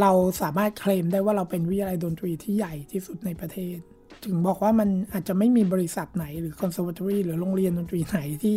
[0.02, 3.78] เราสามารถเคลมได้ว่าเราเป็นวิทยาลัยดนตรีที่ใหญ่ที่สุดในประเทศ
[4.26, 8.56] ถึงบอกว่ามันอาจจะไม่มีบริษัทไหนหรือ conservatory หรือโรงเรียนดนตรีไหนที่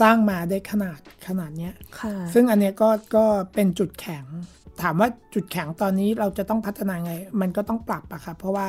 [0.00, 3.24] สร้างมาได้ขนาดขนาดเนี้ยค่ะซึ่งอันเนี้ยก็ก็
[3.54, 4.24] เป็นจุดแข็ง
[4.82, 8.66] ถามว่าจุดแข็งตอนนี้เราจะต้องพัฒนาไง มันก็ต้องปรับอะครับเพราะว่า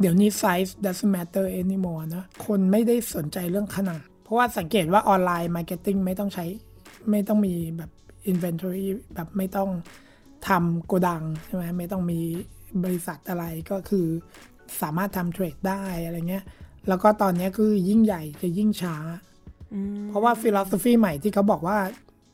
[0.00, 6.44] เดี๋ยวนี้ size doesn't matter anymore นะคนไม่ได้สนใจเรื่องขนาด เพราะว่าสังเกตว่า online marketing ไม่ต้องใช้
[7.10, 7.90] ไม่ต้องมีแบบ
[8.32, 9.70] inventory แบบไม่ต้อง
[10.48, 12.20] ทำโกดังใช่ไหมไม่ต้องมี
[12.84, 14.06] บริษัทอะไรก็คือ
[14.80, 16.44] สามารถทำ trade ได้อะไรเงี้ย
[16.88, 19.35] แล้วก็ตอนเนี้ยคือยิ่งใหญ่จะยิ่งช้าอืม
[20.08, 21.78] เพราะว่า philosophy ใหม่ที่เขาบอกว่า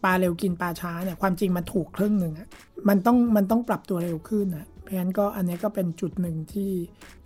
[0.05, 2.49] ปลาเร็วกินปลาช้าเนี่ยความจริงมันถูกครึ่งหนึ่งอะ
[2.89, 6.71] มันต้องมันต้องปรับตัวเร็วขึ้นอะเพราะฉะนั้นก็อันนี้ก็เป็นจุดหนึ่งที่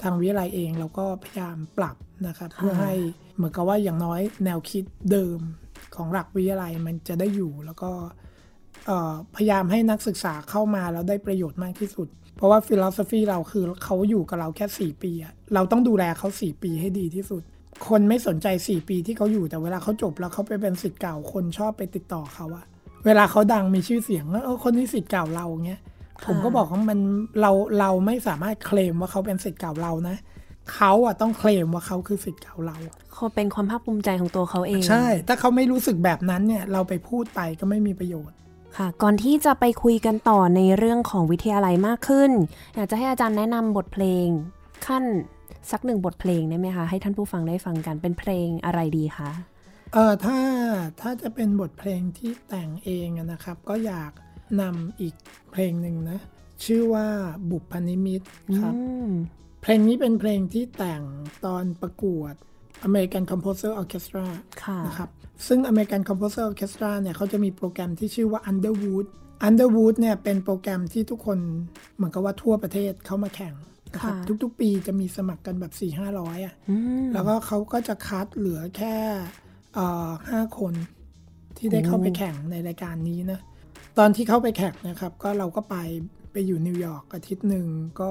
[0.02, 2.94] ทางวิทยาลัยเองเราก็พยายามปรับนะครับเพื่อให้
[3.36, 5.40] เหมือนกับว่าอย่างน้อยแนวคิดเดิม
[5.94, 7.90] ของหลักวิทยาลัยมันจะได้อยู่แล้วก็
[8.86, 17.42] เอ่อพยายามให้นักศึกษาเข้ามาแล้วได้ประโยชน์มากที่สุด เพราะว่าฟิโลสฟีเราคือเขาอยู่กับเราแค่ 4 ปีอะเราต้องดูแลเขา 4 ปีให้ดีที่สุด
[17.88, 22.66] คนไม่สนใจ 4 ปีที่เขาอยู่แต่เวลาเขาจบแล้วเขาไปเป็นสิทธิ์เก่าคนชอบไปติดต่อเขาอะ
[23.06, 25.80] เวลาเขาดังมีชื่อเสียงแล้วเออคนนี้สิทธิ์เก่าเราเงี้ย
[26.22, 26.98] ค่ะผมก็บอกว่ามัน
[27.40, 30.16] เราเราไม่สามารถเคลมว่าเขาเป็นสิทธิ์เก่าเรานะ
[30.74, 32.76] เขาอะต้องเคลมว่าเขาคือสิทธิ์เก่าเรา
[33.14, 38.36] เขาเป็นความภาคภูมิใจของตัวเขาเอง ใช่ ถ้าเขาไม่รู้สึกแบบนั้นเนี่ย เราไปพูดไปก็ไม่มีประโยชน์
[38.76, 42.30] ค่ะ ก่อนที่จะไปคุยกันต่อในเรื่องของวิทยาลัยมากขึ้น
[42.74, 44.28] อยากจะให้อาจารย์แนะนำบทเพลง
[44.86, 45.04] ขั้น
[45.70, 49.30] สักหนึ่งบทเพลงได้ไหมคะ ให้ท่านผู้ฟังได้ฟังกันเป็นเพลงอะไรดีคะ
[49.92, 50.38] เออถ้า
[51.00, 54.12] ถ้าจะเป็นบทเพลงที่แต่งเองอะนะครับ ก็อยาก
[54.60, 55.14] นำอีก
[55.52, 56.18] เพลงหนึ่งนะ
[56.64, 57.06] ชื่อว่า
[57.50, 58.22] บุพนิมิต
[58.58, 59.10] ครับอืม
[59.62, 61.02] เพลงนี้เป็นเพลงที่แต่ง
[61.44, 62.34] ตอนประกวด
[62.88, 64.26] American Composer Orchestra
[64.64, 65.10] ค่ะนะครับ
[65.46, 69.06] ซึ่ง American Composer Orchestra เนี่ยเขาจะมีโปรแกรมที่ชื่อว่า Underwood
[69.48, 71.38] Underwood เนี่ยเป็นโปรแกรมที่ทุกคน
[71.94, 73.54] เหมือนกับว่าทั่วประเทศเข้ามาแข่ง
[73.96, 75.72] นะครับค่ะทุกๆ ปีจะมีสมัครกันแบบ
[76.08, 78.96] 4-500อะอืมแล้วก็เขาก็จะคัดเหลือแค่
[79.74, 80.74] เอ่อห้าคน
[81.56, 83.40] ที่ได้เข้าไปแข่งในรายการนี้นะ
[83.98, 85.76] ตอนที่เข้าไปแข่งนะครับ ก็เราก็ไป
[86.32, 87.66] ไปอยู่นิวยอร์กอาทิตย์หนึ่ง
[88.00, 88.10] ก็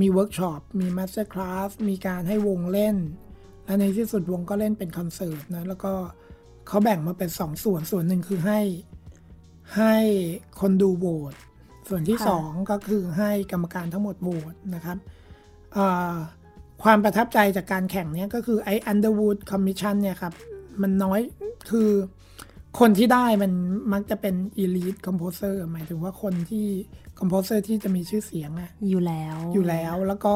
[0.00, 2.96] มีเวิร์กช็อปมี masterclass มีการให้วงเล่น
[3.64, 5.92] และในที่สุดวงก็เล่นเป็นคอนเสิร์ตนะแล้วก็
[6.68, 8.60] เขาแบ่งมาเป็นสองส่วนส่วนหนึ่งคือให้
[9.76, 9.96] ให้
[10.60, 11.34] คนดูโหวต
[11.88, 14.96] ส่วนที่ค่ะสองก็คือให้กรรมการทั้งหมดโหวตนะครับ
[15.72, 16.14] เอ่อ
[16.82, 20.32] ความประทับใจจากการแข่งเนี้ยก็คือไอ้ Underwood Commission เนี่ยครับ
[20.82, 21.20] มันน้อย
[21.70, 21.90] คือ
[22.80, 23.52] คนที่ได้มัน
[23.92, 26.66] มักจะเป็น elite composer หมายถึงว่าคนที่
[27.18, 30.34] composer ที่จะมีชื่อเสียงอะอยู่แล้วอยู่แล้วแล้วก็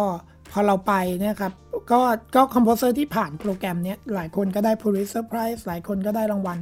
[0.52, 1.52] พอเราไปเนี่ยครับ
[1.92, 2.00] ก็
[2.34, 6.58] ก็คอมโพเซอร์ที่ผ่านโปรแกรมเนี้ยหลายคนก็ได้ Pulitzer Prize หลายคนก็ได้รางวัล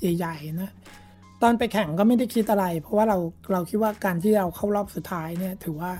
[0.00, 0.72] ใหญ่ ๆ นะ
[1.42, 3.18] ตอนไปแข่งก็ไม่ได้คิดอะไร เพราะว่าเรา
[3.52, 5.92] เราคิดว่าการที่เราเข้ารอบสุดท้ายเนี่ย ถือว่า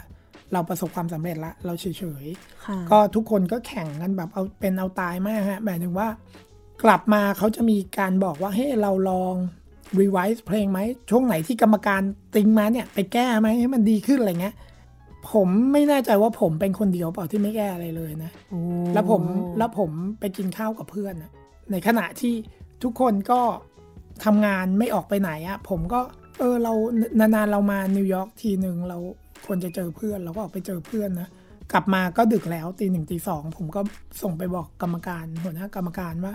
[0.53, 1.87] เราประสบความสำเร็จละ เราเฉ
[2.23, 6.09] ยๆค่ะก็ทุกคนก็แข่งกันแบบเอาเป็นเอาตายมากฮะหมายถึงว่า
[6.85, 9.35] กลับมาเขาจะมีการบอกว่าเฮ้เราลอง
[10.01, 12.03] รีไวซ์เพลงไหมช่วงไหนที่กรรมการ
[12.35, 14.57] ติงมาเนี่ยไปแก้ไหมให้มันดีขึ้นอะไรเงี้ย
[15.33, 18.61] ผมไม่แน่ใจว่าผมเป็นคนเดียวเปล่าที่ไม่แก้อะไรเลยนะโอ้
[18.95, 19.23] แล้วผม
[19.59, 21.31] แล้วผมไปกินข้าวกับเพื่อนอะ
[21.71, 22.35] ในขณะที่
[22.83, 23.41] ทุกคนก็
[24.25, 26.01] ทำงานไม่ออกไปไหนอะผมก็
[26.39, 26.73] เออเรา
[27.19, 28.99] นานๆเรามานิวยอร์กทีหนึ่งเรา
[29.47, 31.29] ควรจะเจอเพื่อนเราก็ออกไปเจอเพื่อนนะ
[31.73, 33.81] กลับมาก็ดึกแล้วตีหนึ่งตีสองผมก็
[34.23, 36.35] ส่งไปบอกกรรมการหัวหน้ากรรมการว่า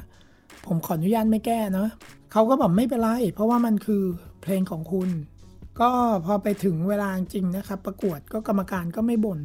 [0.68, 1.90] ผมขออนุญาตไม่แก้เนาะ
[2.32, 4.04] เขาก็บอกไม่เป็นไรเพราะว่ามันคือ
[4.42, 5.10] เพลงของคุณ
[5.82, 5.90] ก็
[6.26, 9.40] พอไปถึงเวลาจริงนะครับ ประกวดก็กรรมการก็ไม่บ่น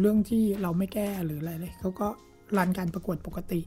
[0.00, 2.08] เรื่องที่เราไม่แก้หรืออะไรเลยเขาก็
[2.56, 3.60] รันการประกวดปกติ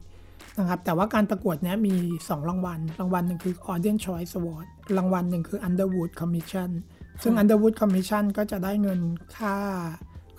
[0.58, 4.66] นะครับ แต่ว่าการประกวดเนี้ยมี 2 รางวัล รางวัลหนึ่งคือ Audience Choice Award
[4.98, 6.70] รางวัลหนึ่งคือ Underwood Commission
[7.22, 9.00] ซึ่ง Underwood Commission ก็จะได้เงิน
[9.36, 9.54] ค่า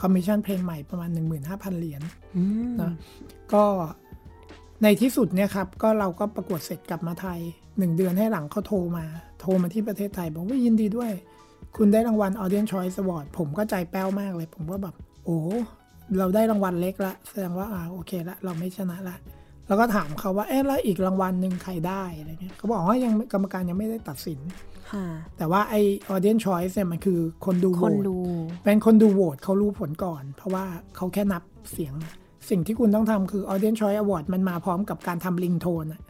[0.02, 1.10] คอมมิชชั่นเพลงใหม่ประมาณ
[1.44, 2.02] 15,000 เหรียญ
[2.38, 2.94] อืมนะ
[3.54, 3.64] ก็
[4.84, 7.40] ในที่สุดเนี่ยครับ ก็เราก็ประกวดเสร็จกลับมาไทย
[7.78, 9.06] หนึ่งเดือนให้หลังเขาโทรมา
[9.42, 11.12] โทรมาที่ประเทศไทย บอกว่ายินดีด้วย
[11.78, 14.96] คุณได้รางวัล Audience Choice Award ผมก็ใจแป้วมากเลย ผมก็แบบ
[15.26, 15.40] โอ้
[16.18, 19.16] เราได้รางวัลเล็กละ แสดงว่าอ่าโอเคละ เราไม่ชนะละ
[19.72, 24.40] แล้วก็ถามเขาว่าเอ๊ะแล้วอีกรางวัลหนึ่งใครได้อะไรเงี้ยเขาบอกว่ายังกรรมการยังไม่ได้ตัดสิน
[24.92, 25.06] ค่ะ
[25.38, 25.76] แต่ว่าไอ
[26.14, 28.18] Audience Choice เนี่ยมันคือคนดูโหคนวตดู
[28.66, 32.12] เป็นคนดูโหวตเขารู้ผลก่อน เพราะว่าเขาแค่นับเสียงมา
[32.50, 36.02] สิ่งที่คุณต้องทำคือ Audience Choice Award มันมาพร้อมกับการทำลิงโทนอะ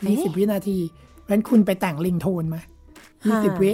[0.00, 0.78] เอ๊ะ20วินาที
[1.22, 2.60] เพราะฉะนั้นคุณไปแต่งลิงโทนมา
[3.30, 3.72] ค่ะ20วิ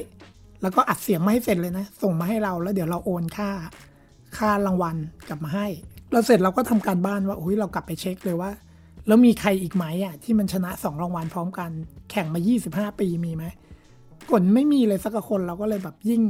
[0.62, 3.50] แล้วก็อัดเสียงมาให้เสร็จเลยนะ ส่งมาให้เราแล้วเดี๋ยวเราโอนค่า
[4.38, 4.96] ค่ารางวัล
[5.28, 5.66] กลับมาให้
[6.12, 8.50] แล้วเสร็จเราก็ทำการบ้านว่าโอ้ยเรากลับไปเช็คเลยว่า
[9.06, 11.70] แล้วมีใครอีกไหมอะที่มันชนะสองรางวัลพร้อมกัน
[12.10, 13.44] แข่งมา 25 ปีมีไหม
[14.30, 16.22] กดไม่มีเลยสักคนเราก็เลยแบบยิ่ง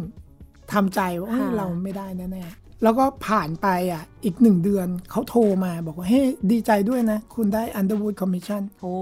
[0.72, 8.92] ทำใจว่าเฮ้ยค่ะเราไม่ได้แน่ๆแล้วก็ผ่านไปอะอีกหนึ่งเดือนเขาโทรมาบอกว่าเฮ้ยดีใจด้วยนะ คุณได้ Underwood Commission โอ้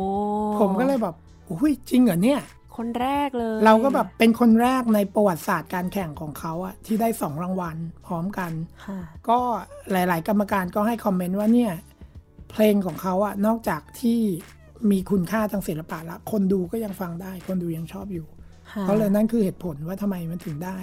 [0.60, 1.14] ผมก็เลยแบบ
[1.46, 2.40] โอ้ยจริงเหรอเนี่ย
[2.76, 8.52] คนแรกเลย เราก็แบบเป็นคนแรกในประวัติศาสตร์การแข่งของเขาอะที่ได้สองรางวัลพร้อมกัน
[8.86, 9.38] ค่ะก็
[9.92, 11.72] หลาย ๆ กรรมการก็ให้ comment ว่าเนี่ย
[12.52, 14.20] เพลงของเขาอะนอกจากที่
[14.90, 18.26] มีคุณค่าทางศิลปะละ คนดูก็ยังฟังได้ คนดูยังชอบอยู่
[18.72, 20.78] ค่ะเพราะเลยนั่นคือเหตุผลว่าทำไมมันถึงได้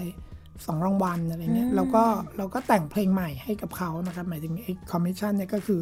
[0.65, 2.03] สองรางวัลอะไรเงี้ยอืมเราก็
[2.37, 5.81] เราก็แต่งเพลงใหม่ให้กับเขานะครับ หมายถึงไอ้คอมมิชชั่นเนี่ยก็คือ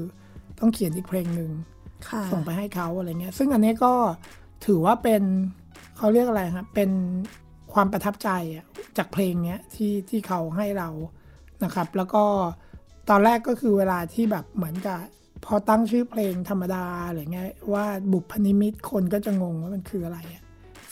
[0.60, 1.52] ต้องเขียนอีกเพลงหนึ่ง
[2.10, 3.94] ค่ะส่งไปให้เขาอะไรเงี้ย ซึ่งอันนี้ก็
[4.66, 5.24] ถือว่าเป็น
[5.98, 6.90] เขาเรียกอะไรครับเป็น
[7.74, 8.66] ความประทับใจอะ
[8.98, 10.90] จากเพลงเนี้ยที่ที่เขาให้เรา
[11.64, 12.24] นะครับ แล้วก็
[13.10, 15.00] ตอนแรกก็คือเวลาที่แบบเหมือนกับ
[15.46, 20.44] พอตั้งชื่อเพลงธรรมดาอะไรเงี้ยว่าบุพนิมิตคนก็จะงงว่ามันคืออะไรอะ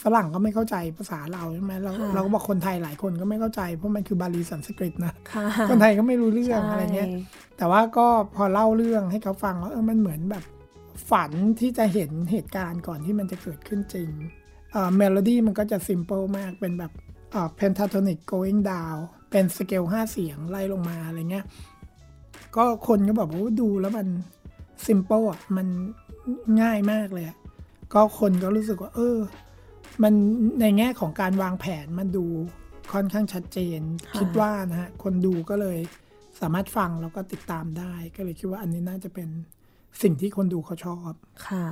[0.02, 7.08] ฝรั่งก็ไม่เข้าใจภาษาเราใช่ไหมเราค่ะเราก็บอกคนไทยหลายคนก็ไม่เข้าใจเพราะมันคือบาลีสันสกฤตนะค่ะคนไทยก็ไม่รู้เรื่องใช่อะไรเงี้ย
[7.56, 10.44] แต่ว่าก็พอเล่าเรื่องให้เขาฟังว่าเออมันเหมือนแบบ
[11.10, 14.10] ฝันที่จะเห็นเหตุการณ์ก่อนที่มันจะเกิดขึ้นจริง
[14.72, 16.92] เอ่อเมโลดี้มันก็จะซิมเ l ิลมากเป็นแบบ
[17.32, 18.98] เอ่อ pentatonic going down
[19.30, 21.44] เป็นสเกลห้าเสียงไล่ลงมาอะไรเงี้ย
[22.56, 24.06] ก็คนก็แบบว่าดูแล้วมัน
[24.86, 25.66] ซิมเ l ิลอะมัน
[26.62, 27.36] ง่ายมากเลยอะ
[27.94, 29.18] ก็คนก็รู้สึกว่า เออ
[30.02, 30.14] มัน
[30.60, 32.26] ในแง่ของการวางแผนมันดู
[32.92, 35.78] ค่อนข้างชัดเจนค่ะคิดว่านะฮะ คนดูก็เลย
[36.40, 39.28] สามารถฟังแล้วก็ติดตามได้ ก็เลยคิดว่าอันนี้น่าจะเป็น
[40.02, 41.12] สิ่งที่คนดูเขาชอบ
[41.46, 41.64] ค่ะ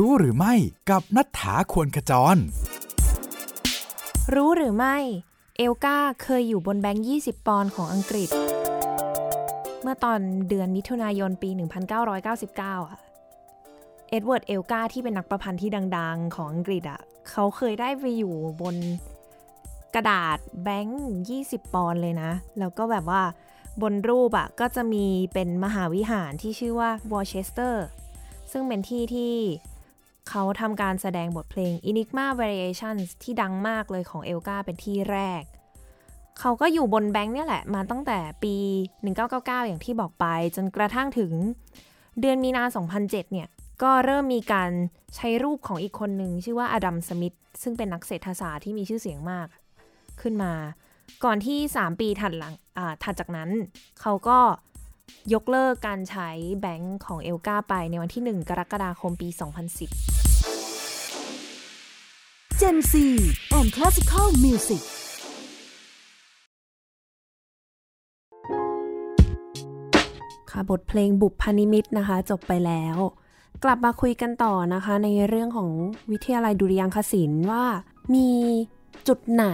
[0.00, 0.54] รู้หรือไม่
[0.90, 2.36] กับนัฐธาควรขจร
[4.34, 4.96] รู้หรือไม่
[5.56, 8.28] Elgar เคยอยู่บนแบงค์ 20 ปอนด์ของอังกฤษ
[9.82, 11.50] เมื่อตอนเดือนมิถุนายนปี
[12.18, 12.98] 1999อะ
[14.10, 18.76] Edward Elgar ที่เป็นนักประพันธ์ที่ดัง ๆ ของอังกฤษอะเขาเคยได้ไปอยู่บน
[19.94, 21.02] กระดาษแบงค์
[21.38, 23.22] 20 ปอนด์เลยนะ แล้วก็แบบว่า
[23.82, 27.84] บนรูปอะก็จะมีเป็นมหาวิหารที่ชื่อว่าวอเชสเตอร์
[28.52, 29.34] ซึ่งเป็นที่ที่
[30.28, 35.42] เขาทำการแสดงบทเพลง Enigma Variations ที่ดังมากเลยของเอลกาเป็นที่แรก
[36.40, 38.54] เขาก็อยู่บนแบงค์เนี่ยแหละ มาตั้งแต่ปี
[39.12, 41.32] 1999 อย่างที่บอกไป จนกระทั่งถึง
[42.20, 42.62] เดือนมีนา
[42.98, 43.48] 2007 เนี่ย
[43.82, 44.70] ก็เริ่มมีการ
[45.16, 49.46] ใช้รูปของอีกคนหนึ่งชื่อว่าอดัม สมิธ ซึ่งเป็นนักเศรษฐศาสตร์ที่มีชื่อเสียงมาก
[50.20, 50.52] ขึ้นมา
[51.24, 52.54] ก่อนที่ 3 ปีถัดหลัง
[53.04, 53.50] ถัดจากนั้น
[54.00, 54.38] เขาก็
[55.34, 56.28] ยกเลิกการใช้
[56.60, 59.38] แบงค์ของเอลกาไปในวันที่ 1 กรกฎาคมปี 2010
[62.60, 62.92] Gen C
[63.58, 64.82] and Classical Music
[70.50, 72.96] ค่ะบทเพลงบุพพนิมิตนะคะ จบไปแล้ว
[73.64, 75.70] กลับมาคุยกันต่อนะคะ ในเรื่องของ
[76.10, 77.64] วิทยาลัยดุริยางคศิลป์ว่า
[78.14, 78.28] มี
[79.08, 79.46] จุดไหน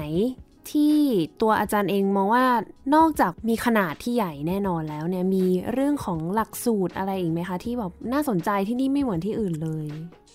[0.73, 0.95] ที่
[1.41, 2.47] ตัวอาจารย์เองมองว่า
[2.95, 9.87] นอกจากมีขนาดที่ใหญ่แน่นอนแล้วเนี่ยมีเรื่องของหลักสูตรอะไรอีกไหมคะ ที่แบบน่าสนใจที่นี่ไม่เหมือนที่อื่นเลย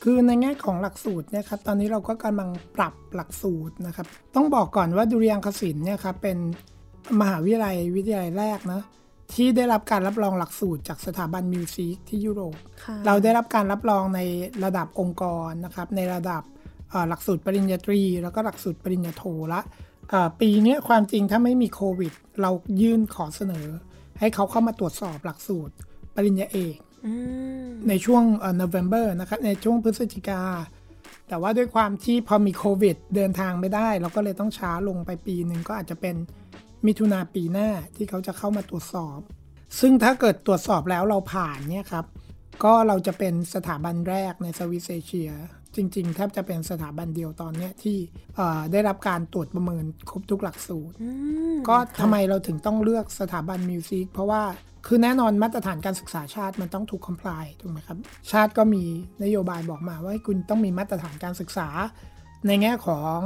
[0.04, 6.38] คือในแง่ของหลักสูตรเนี่ยครับตอนนี้เราก็กำลังปรับหลักสูตรนะครับ ต้องบอกก่อนว่าดุริยางคศิลป์เนี่ยครับเป็น
[7.20, 8.82] มหาวิทยาลัยวิทยาลัยแรกนะ
[9.34, 12.58] ที่ได้รับการรับรองหลักสูตรจากสถาบันมิวสิกที่ยุโรป
[13.06, 14.20] เราได้รับการรับรองใน
[14.64, 16.44] ระดับองค์กรนะครับในระดับ
[17.10, 19.62] หลักสูตรปริญญาตรี แล้วก็หลักสูตรปริญญาโทละ
[20.40, 23.68] ปีนี้ความจริงถ้าไม่มีโควิด เรายื่นขอเสนอ
[24.20, 25.74] ให้เขาเข้ามาตรวจสอบหลักสูตร
[26.16, 26.78] ปริญญาเอก
[27.90, 30.44] ในช่วงเอ่อ November นะครับในช่วงพฤศจิกา
[31.28, 36.16] แต่ว่าด้วยความที่พอมีโควิด เดินทางไม่ได้ เราก็เลยต้องช้าลงไปปีหนึ่งก็อาจจะเป็น
[36.86, 39.20] มิถุนาปีหน้าที่เขาจะเข้ามาตรวจสอบ
[39.80, 42.06] ซึ่งถ้าเกิดตรวจสอบแล้วเราผ่านเนี่ยครับ
[42.64, 45.32] ก็เราจะเป็นสถาบันแรกในสวิสเอเชีย
[45.78, 47.98] จริงๆแทบจะเป็นสถาบันเดียวตอนนี้ที่
[48.72, 50.96] ได้รับการตรวจประเมินครบทุกหลักสูตร
[51.70, 54.44] ก็ทำไมเราถึงต้องเลือกสถาบัน MusiQuE เพราะว่า
[54.88, 57.98] คือแน่นอนมาตรฐานการศึกษาชาติมันต้องถูก comply ถูกไหมครับ
[58.32, 58.84] ชาติก็มี
[59.24, 61.68] นโยบายบอกมาว่าคุณต้องมีมาตรฐานการศึกษา
[62.48, 63.18] ในแง่ของ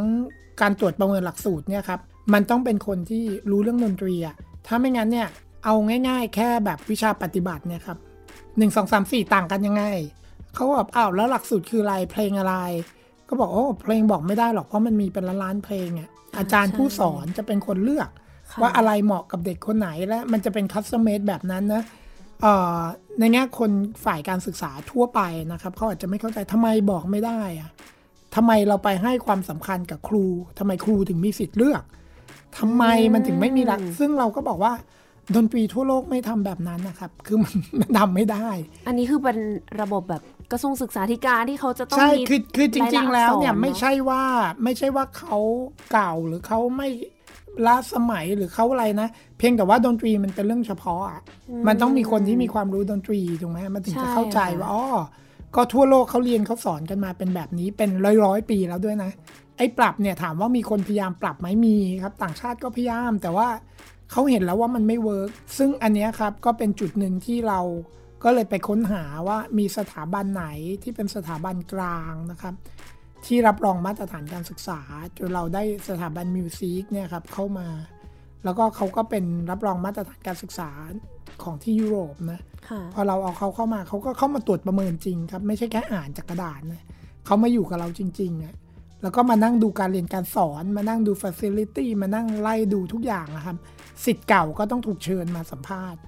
[0.62, 2.00] การตรวจประเมินหลักสูตรเนี่ยครับ
[2.34, 4.36] มันต้องเป็นคนที่รู้เรื่องดนตรีอะ
[4.68, 5.28] ถ้าไม่งั้นเนี่ย
[5.66, 5.76] เอา
[6.08, 7.98] ง่าย ๆ แค่แบบวิชาปฏิบัติเนี่ยครับ
[8.58, 9.84] หนึ่งสองสามสี่ต่างกันยังไง
[10.54, 12.56] เขาบอกอ้าวแล้วหลักสูตรคืออะไรเพลงอะไร
[13.30, 18.10] ก็บอกโอ้เพลงบอกไม่ได้หรอกเพราะมันมีเป็นล้านๆเพลงอะอาจารย์ผู้สอนจะเป็นคนเลือก
[18.62, 21.84] ว่าอะไรเหมาะกับเด็กคนไหนและมันจะเป็น custom made แบบนั้นนะ
[23.20, 23.72] ในแง่คน
[24.06, 27.70] ฝ่ายการศึกษาทั่วไปนะครับเขาอาจจะไม่เข้าใจทำไมบอกไม่ได้อะ
[28.36, 30.26] ทำไมเราไปให้ความสำคัญกับครู
[30.60, 31.84] ทำไมครูถึงมีสิทธิ์เลือก
[32.58, 32.84] ทำไม
[33.14, 34.74] มันถึงไม่มีหลัก ซึ่งเราก็บอกว่า
[35.36, 38.48] ดนตรีทั่วโลกไม่ทำแบบนั้นนะครับ คือมันมันทำไม่ได้
[38.88, 39.38] อันนี้คือเป็น
[39.82, 44.24] ระบบแบบ กระทรวงศึกษาธิการที่เขาจะต้องใช่คือคือจริง ๆ แล้วเนี่ยไม่ใช่ว่า
[44.64, 45.38] ไม่ใช่ว่าเขา
[45.92, 46.90] เก่าหรือเขาไม่
[47.66, 51.22] ล้าสมัยหรือเขาอะไรนะ เพียงแต่ว่าดนตรีมันเป็นเรื่องเฉพาะอะ
[51.68, 54.86] มันต้องมีคนที่มีความรู้ดนตรีถูกไหมมันถึงจะเข้าใจว่าอ๋อ
[55.56, 59.12] ก็ทั่วโลกเขาเรียนเขาสอนกันมาเป็นแบบนี้เป็นร้อยร้อยปีแล้วด้วยนะ
[59.58, 63.48] ไอ้ปรับเนี่ยถามว่ามีคนพยายามปรับไหมมีครับ ต่างชาติก็พยายาม แต่ว่า
[64.12, 67.60] เขาเห็นแล้วว่ามันไม่ work ซึ่งอันนี้ครับก็เป็นจุดหนึ่งที่เรา
[68.24, 70.46] ก็เลยไปค้นหาว่ามีสถาบันไหน
[70.84, 72.54] ที่เป็นสถาบันกลางนะครับ
[73.26, 74.80] ที่รับรองมาตรฐานการศึกษา
[75.18, 77.68] จนเราได้สถาบัน MusiQuE เนี่ยครับเข้ามา
[78.44, 80.70] แล้วก็เขาก็เป็นรับรองมาตรฐานการศึกษา
[81.44, 82.40] ของที่ยุโรปนะ
[82.94, 86.84] พอเราเอาเขาเข้ามาเขาก็เข้ามาตรวจประเมินจริงครับไม่ใช่แค่อ่านจากกระดาษนะ
[87.26, 88.56] เขามาอยู่กับเราจริงๆอะ
[89.02, 93.58] แล้วก็มานั่งดูการเรียนการสอนมานั่งดู facility มานั่งไล่ดูทุกอย่างนะครับ
[94.06, 96.00] ศิษย์เก่าก็ต้องถูกเชิญมาสัมภาษณ์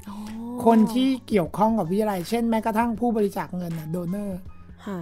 [0.65, 4.39] คนที่เกี่ยวข้องกับวิทยาลัย เช่นแม้กระทั่งผู้บริจาคเงิน donor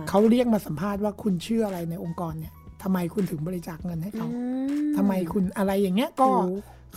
[0.09, 4.27] เขาเรียกมาสัมภาษณ์ว่าคุณเชื่ออะไรในองค์กรเนี่ยทำไมคุณถึงบริจาคเงินให้เขา
[4.97, 6.27] ทำไมคุณอะไรอย่างเงี้ยก็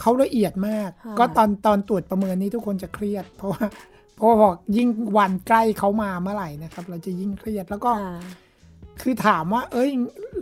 [0.01, 3.65] เขาละเอียดมาก ก็ตอนตอนตรวจประเมินนี้ทุกคนจะเครียด เพราะว่า
[4.17, 7.91] เพราะว่ายิ่งวันใกล้เขามาเมื่อไหร่นะครับ เราจะยิ่งเครียดแล้วก็
[9.01, 9.91] คือถามว่า เอ้ย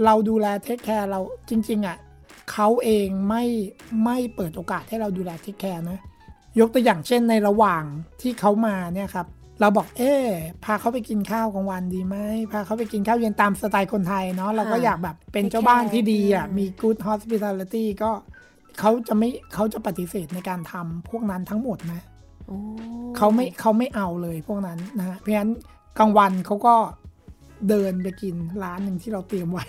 [0.04, 1.20] เราดูแล take care เรา
[1.50, 1.96] จริง ๆ อะ
[2.52, 3.44] เขาเองไม่
[4.04, 5.98] ไม่เปิดโอกาสให้เราดูแล take care นะ
[6.60, 7.84] ยกตัวอย่างเช่นในระหว่าง
[8.20, 9.26] ที่เขามาเนี่ยครับ
[9.60, 10.12] เราบอกเอ๊
[10.64, 12.16] พาเขาไปกินข้าวกลางวันดีไหม
[12.52, 18.10] พาเขาไปกินข้าวเย็นตามสไตล์คนไทยเนาะเราก็อยากแบบเป็นเจ้าบ้านที่ดีอะมี good hospitality ก็
[18.78, 22.02] เขาจะไม่เขาจะปฏิเสธในการทำพวกนั้นทั้งหมดนะ
[23.16, 25.52] เขาไม่เขาไม่เอาเลยพวกนั้นนะเพราะฉะนั้น
[25.98, 26.74] กลางวันเขาก็
[27.68, 29.66] เดินไปกินร้านหนึ่งที่เราเตรียมไว้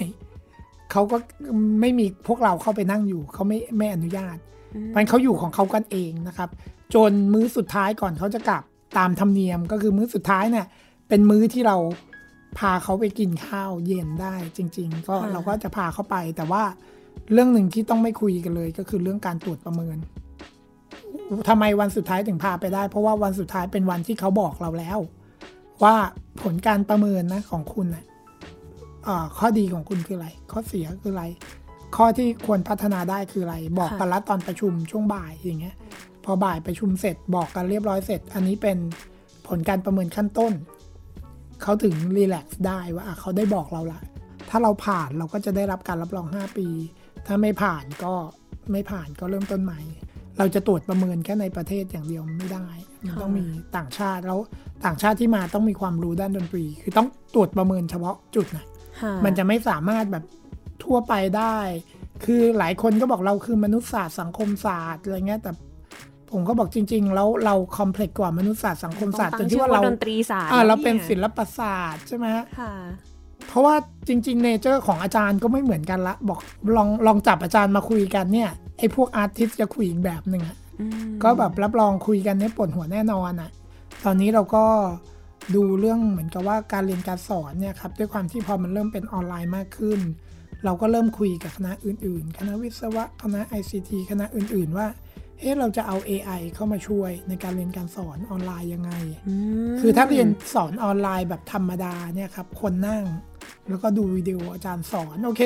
[0.92, 1.18] เขาก็
[1.82, 4.38] ไม่มีพวกเราเข้าไปนั่งอยู่เขาไม่ไม่อนุญาต
[4.96, 6.50] มันเขาอยู่ของเขากันเองนะครับ
[6.94, 8.64] จนมื้อสุดท้ายก่อนเขาจะกลับ
[8.98, 10.66] ตามธรรมเนียมก็คือมื้อสุดท้ายเนี่ย
[11.10, 11.78] เป็นมื้อที่เรา
[12.58, 16.64] พาเขาไปกินข้าวเย็นได้จริง ๆ ก็ค่ะเราก็จะพาเขาไป แต่ว่า
[17.34, 19.98] เรื่องหนึ่งที่ต้องไม่คุยกันเลย ก็คือเรื่องการตรวจประเมิน
[21.48, 25.00] ทำไมวันสุดท้ายถึงพาไปได้ เพราะว่าวันสุดท้ายเป็นวันที่เขาบอกเราแล้ว
[25.84, 25.96] ว่า
[26.44, 31.26] ผลการประเมินนะของคุณนะ่ะข้อดีของคุณคืออะไร ข้อเสียคืออะไร
[31.96, 35.76] ข้อที่ควรพัฒนาได้คืออะไร บอกกันละตอนประชุมช่วงบ่ายอย่างเงี้ย
[36.26, 38.78] พอบ่ายประชุมเสร็จบอกกันเรียบร้อยเสร็จ อันนี้เป็น
[39.48, 40.54] ผลการประเมินขั้นต้น
[41.62, 44.02] เขาถึงรีแลกซ์ได้ว่าอะเขาได้บอกเราละ
[44.50, 46.68] ถ้าเราผ่านเราก็จะได้รับการรับรอง 5 ปี
[47.26, 48.14] ถ้าไม่ผ่านก็
[48.72, 49.80] ไม่ผ่านก็เริ่มต้นใหม่
[50.38, 52.68] เราจะตรวจประเมินแค่ในประเทศอย่างเดียวไม่ได้
[53.06, 54.40] มันต้องมีต่างชาติแล้ว
[54.86, 58.66] ต่างชาติที่มาต้องมีความรู้ด้านดนตรี คือต้องตรวจประเมินเฉพาะจุดนะ
[59.02, 60.24] ค่ะมันจะไม่สามารถแบบ
[60.86, 61.58] ทั่วไปได้
[62.26, 65.52] คือหลายคนก็บอกเราคือมนุษยศาสตร์สังคมศาสตร์อะไรเงี้ยแต่
[66.32, 72.74] ผมก็บอกจริง ๆ แล้วเราคอมเพล็กซ์กว่ามนุษยศาสตร์สังคมศาสตร์จต้อนงที่ชื่อว่าว่าเราดนตรีศาสตร์อ่าเราเป็นยศิลปศาสตร์ใช่ไหมฮะค่ะ
[73.48, 73.76] เพราะว่า
[74.08, 76.40] จริง ๆ เนเจอร์ของอาจารย์ก็ไม่เหมือนกันละ บอก
[76.76, 83.50] ลองลองจับอาจารย์มาคุยกันเนี่ยไอ้พวกอาร์ติสจะคุยอีกแบบหนึ่งอะอืมก็แบบรับรองคุยกันเนี่ยปวดหัวแน่นอนอะ
[84.06, 84.66] ตอนนี้เราก็
[85.56, 90.00] ดูเรื่องเหมือนกับว่าการเรียนการสอนเนี่ยครับด้วยความที่พอมันเริ่มเป็นออนไลน์มากขึ้น
[90.66, 94.88] เราก็เริ่มคุยกับคณะอื่นๆ คณะวิศวะ คณะ ICT คณะอื่นๆ ว่า
[95.40, 98.92] เฮ้เราจะเอา AI เข้ามาช่วยในการเรียนการสอนออนไลน์ยังไง
[99.72, 103.04] มคือถ้าเรียนสอนออนไลน์แบบธรรมดาเนี่ยครับ คนนั่ง
[103.70, 105.44] แล้วก็ดูวิดีโออาจารย์สอน โอเค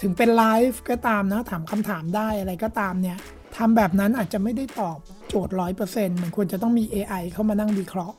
[0.00, 3.18] ถึงเป็นไลฟ์ก็ตามนะ ถามคำถามได้อะไรก็ตามเนี่ย
[3.56, 8.16] ทำแบบนั้นอาจจะไม่ได้ตอบโจทย์ร้อยเปอร์เซ็นต์มันควรจะต้องมี AI เข้ามานั่งวิเคราะห์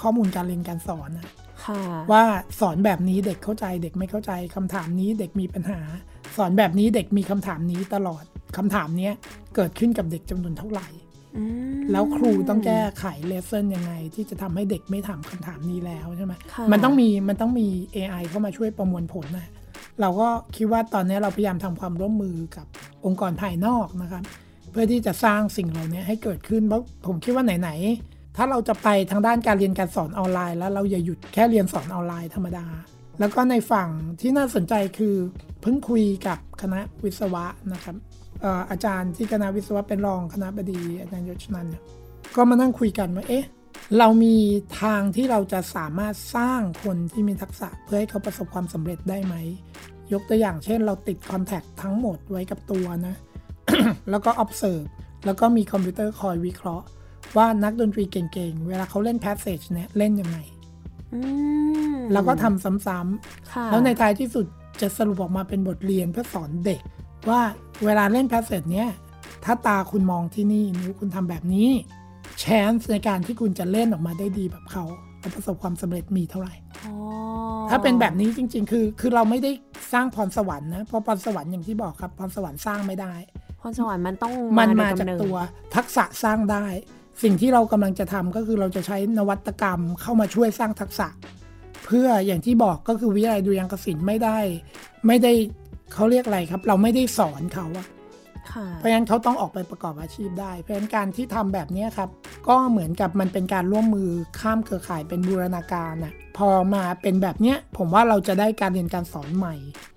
[0.00, 1.45] ข้อมูลการเรียนการสอนนะค่ะ
[2.12, 2.22] ว่า
[2.60, 5.80] สอนแบบนี้เด็กเข้าใจเด็กไม่เข้าใจคำถามนี้เด็กมีปัญหา
[6.36, 8.24] สอนแบบนี้เด็กมีคำถามนี้ตลอด
[8.56, 9.14] คำถามเนี้ย
[9.54, 10.88] เกิดขึ้นกับเด็กจำนวนเท่าไหร่
[11.36, 11.42] อื
[11.76, 19.48] มแล้วครูต้องแก้ไขเลสเซ่นยังไง ที่จะทำให้เด็กไม่ถามคำถามนี้แล้วใช่ไหมค่ะมันต้องมีมันต้องมี AI เข้ามาช่วยประมวลผลนะ
[20.00, 22.66] เราก็คิดว่าตอนนี้เราพยายามทำความร่วมมือกับ
[23.06, 24.22] องค์กรภายนอกนะครับ
[24.70, 32.66] เพื่อที่จะสร้างสิ่งเหล่านี้ให้เกิดขึ้นเพราะผมคิดว่าไหนๆ ถ้าเราจะไปทางด้านการเรียนการสอนออนไลน์ แล้วเราอย่าหยุดแค่เรียนสอนออนไลน์ธรรมดา
[33.20, 33.88] แล้วก็ในฝั่ง
[34.20, 35.14] ที่น่าสนใจคือ
[35.62, 37.96] เพิ่งคุยกับคณะวิศวะนะครับ
[38.44, 41.82] เอออาจารย์ที่คณะวิศวะเป็นรองคณบดีอาจารย์ยศนันเนี่ย
[42.36, 43.46] ก็มานั่งคุยกันว่าเอ๊ะ
[43.98, 44.36] เรามี
[44.82, 49.34] ทางที่เราจะสามารถสร้างคนที่มีทักษะเพื่อให้เขาประสบความสำเร็จได้ไหม
[50.12, 53.14] ยกตัวอย่างเช่นเราติด contact ทั้งหมดไว้กับตัวนะ
[54.10, 54.86] แล้วก็ observe
[55.24, 56.86] แล้วก็มีคอมพิวเตอร์คอยวิเคราะห์
[57.36, 60.38] ว่านักดนตรีเก่งๆ เวลาเขาเล่น passage เนี่ยเล่นยังไง
[61.14, 61.20] อื
[61.94, 64.46] มแล้วก็ทำซ้ำค่ะๆแล้วในท้ายที่สุด
[64.80, 66.80] จะสรุปออกมาเป็นบทเรียนเพื่อสอนเด็ก
[67.28, 67.40] ว่า
[67.84, 68.90] เวลาเล่น passage เนี่ย
[69.44, 71.70] ถ้าตาคุณมองที่นี่นิ้วคุณทำแบบนี้
[72.42, 74.84] chance ในการที่คุณจะเล่นออกมาได้ดีแบบเขา
[75.20, 76.54] และประสบความสำเร็จมีเท่าไหร่
[76.86, 76.94] อ๋อ
[77.70, 79.50] ถ้าเป็นแบบนี้จริง ๆ คือ คือเราไม่ได้
[79.92, 83.14] สร้างพรสวรรค์นะเพราะพรสวรรค์อย่างที่บอกครับพรสวรรค์สร้างไม่ได้
[83.60, 85.36] พรสวรรค์มันต้องมันมาโดยจากกำเนิดตัว
[85.74, 86.66] ทักษะสร้างได้
[87.22, 91.08] สิ่งที่เรากำลังจะทำก็คือเราจะใช้นวัตกรรมเข้ามาช่วยสร้างทักษะ
[91.86, 94.38] เพื่ออย่างที่บอกก็คือวิทยาลัยดุริยางคศิลป์ไม่ได้
[95.06, 95.32] ไม่ได้
[95.92, 97.86] เขาเรียกอะไรครับ เราไม่ได้สอนเขาอะ
[98.52, 102.08] ค่ะเพราะฉะนั้นเขาต้องออกไปประกอบอาชีพได้ เพราะฉะนั้นการที่ทำแบบนี้ครับ
[102.48, 104.08] ก็เหมือนกับมันเป็นการร่วมมือ
[104.40, 109.95] ข้ามเครือข่ายเป็นบูรณาการน่ะพอมาเป็นแบบเนี้ยผมว่าเราจะได้การเรียนการสอนใหม่อืม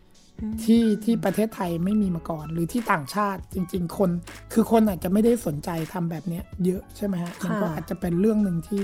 [0.64, 4.12] ที่ที่ประเทศไทยไม่มีมาก่อน หรือที่ต่างชาติจริง ๆ คน
[4.54, 8.84] คือคนอาจจะไม่ได้สนใจทำแบบเนี้ยเยอะใช่ไหมฮะมันก็อาจจะเป็นเรื่องหนึ่งที่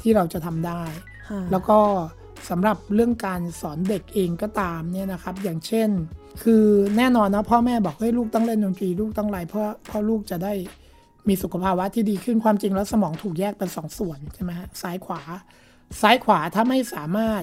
[0.00, 0.82] ที่เราจะทำได้
[1.28, 1.78] ค่ะแล้วก็
[2.50, 5.88] สำหรับเรื่องการสอนเด็กเองก็ตามเนี่ยนะครับ อย่างเช่น
[6.42, 6.64] คือ
[6.96, 10.52] แน่นอนนะพ่อแม่บอกให้ลูกต้องเล่นดนตรีลูกต้องอะไรเพราะเพราะลูกจะได้
[11.28, 15.22] มีสุขภาวะที่ดีขึ้นความจริงแล้วสมองถูกแยกเป็นสองส่วนใช่ไหมฮะซ้ายขวา
[16.00, 17.42] ซ้ายขวาถ้าไม่สามารถ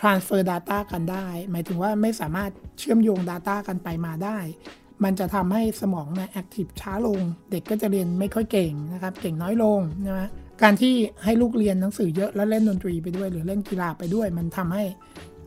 [0.00, 4.38] transfer data กันได้ หมายถึงว่าไม่สามารถเชื่อมโยง Data กันไปมาได้
[5.04, 7.20] มันจะทำให้สมองเนี่ย active ช้าลง
[7.50, 10.28] เด็กก็จะเรียนไม่ค่อยเก่งนะครับ เก่งน้อยลงนะฮะ
[10.62, 10.94] การที่
[11.24, 14.84] ให้ลูกเรียนหนังสือเยอะแล้วเล่นดนตรีไปด้วย หรือเล่นกีฬาไปด้วย มันทำให้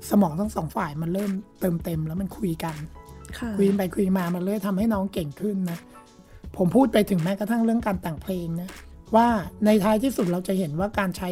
[0.10, 2.76] สมองทั้งสองฝ่ายมันเริ่มเติมเต็มแล้วมันคุยกัน
[3.38, 5.80] ค่ะคุยไปคุยมามันเลยทำให้น้องเก่งขึ้นนะ
[6.58, 8.70] ผมพูดไปถึงแม้กระทั่งเรื่องการแต่งเพลงนะ
[9.16, 9.28] ว่า
[9.66, 11.30] ในท้ายที่สุดเราจะเห็นว่าการใช้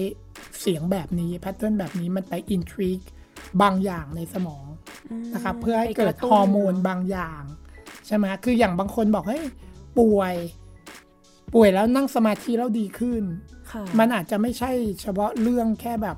[0.60, 3.00] เสียงแบบนี้แพทเทิร์นแบบนี้มันไปอินทริก
[3.62, 4.66] บางอย่างในสมอง
[5.34, 7.42] นะครับเพื่อให้เกิดฮอร์โมนบางอย่าง
[8.08, 9.44] ใช่ไหมคืออย่างบางคนบอกเฮ้ย
[10.00, 10.36] ป่วย
[11.54, 13.24] ป่วยแล้วนั่งสมาธิแล้วดีขึ้น
[13.72, 14.72] ค่ะมันอาจจะไม่ใช่
[15.02, 16.18] เฉพาะเรื่องแค่แบบ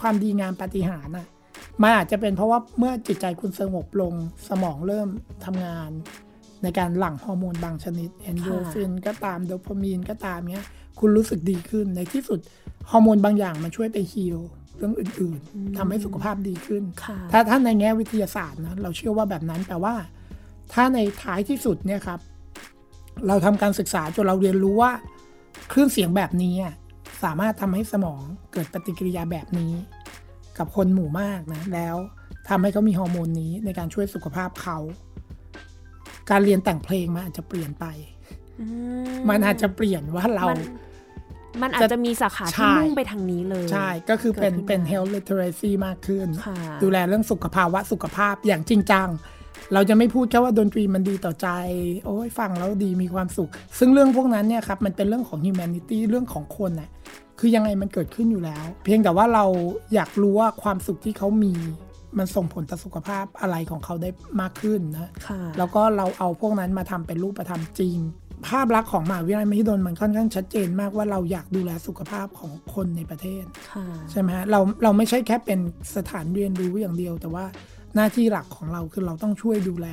[0.00, 1.26] ความดีงามปาฏิหาริย์นะ
[1.82, 4.14] มันอาจจะเป็นเพราะว่าเมื่อจิตใจคุณสงบลง
[4.48, 5.08] สมองเริ่ม
[5.44, 5.90] ทำงาน
[6.62, 10.64] ในการหลั่งฮอร์โมนบางชนิด เอนโดรฟินก็ตามโดพามีนก็ตามเนี้ย
[11.00, 12.38] คุณรู้สึกดีขึ้นในที่สุด
[12.90, 14.38] ฮอร์โมนบางอย่างมันช่วยไปฮีล
[14.76, 19.94] เรื่องอื่นๆทำให้สุขภาพดีขึ้นค่ะถ้าถ้าในแง่วิทยาศาสตร์นะเราเชื่อว่าแบบนั้นแต่ว่า
[20.72, 22.20] ถ้าในท้ายที่สุดเนี่ยครับ
[23.26, 24.92] เราทำการศึกษาจนเราเรียนรู้ว่า
[25.72, 26.74] คลื่นเสียงแบบนี้อะ
[27.22, 28.20] สามารถทำให้สมอง
[28.52, 29.72] เกิดปฏิกิริยาแบบนี้
[30.58, 31.96] กับคนหมู่มากนะแล้ว
[32.48, 34.78] ทำให้เขามีฮอร์โมนนี้ในการช่วยสุขภาพเขา
[36.30, 37.84] การเรียนแต่งเพลงมันอาจจะเปลี่ยนไป
[38.60, 38.66] อื
[39.28, 40.60] มันอาจจะเปลี่ยนว่าเรามัน
[41.62, 49.08] มันอาจจะมีสาขาใช่ที่มุ่งไปทางนี้เลย ใช่ ก็คือเป็นเกิดขึ้นมาเป็น health literacy มากขึ้นค่ะดูแลเรื่องสุขภาวะสุขภาพอย่างจริงจัง
[49.74, 51.48] เราจะไม่พูดแค่ว่าดนตรีมันดีต่อใจ
[52.06, 56.90] โอ้ยฟังแล้วดีมีความสุข ซึ่งเรื่องพวกนั้นเนี่ยครับ มันเป็นเรื่องของ humanity เรื่องของคนน่ะ
[57.38, 59.44] คือยังไงมันเกิดขึ้นอยู่แล้ว เพียงแต่ว่าเรา
[59.94, 61.54] อยากรู้ว่าความสุขที่เขามี
[62.18, 67.96] มันส่งผลต่อสุขภาพอะไรของเขาได้มากขึ้นนะค่ะแล้วก็เราเอาพวกนั้นมาทำเป็นรูปธรรมจริง
[68.46, 75.58] ภาพลักษณ์ของมหาวิทยาลัยมหิดลมันค่อนข้างชัดเจนมากว่าเราอยากดูแลสุขภาพของคนในประเทศค่ะใช่ไหมฮะเราเราไม่ใช่แค่เป็น
[75.96, 77.44] สถานเรียนรู้อย่างเดียว แต่ว่า
[77.94, 79.88] หน้าที่หลักของเราคือเราต้องช่วยดูแล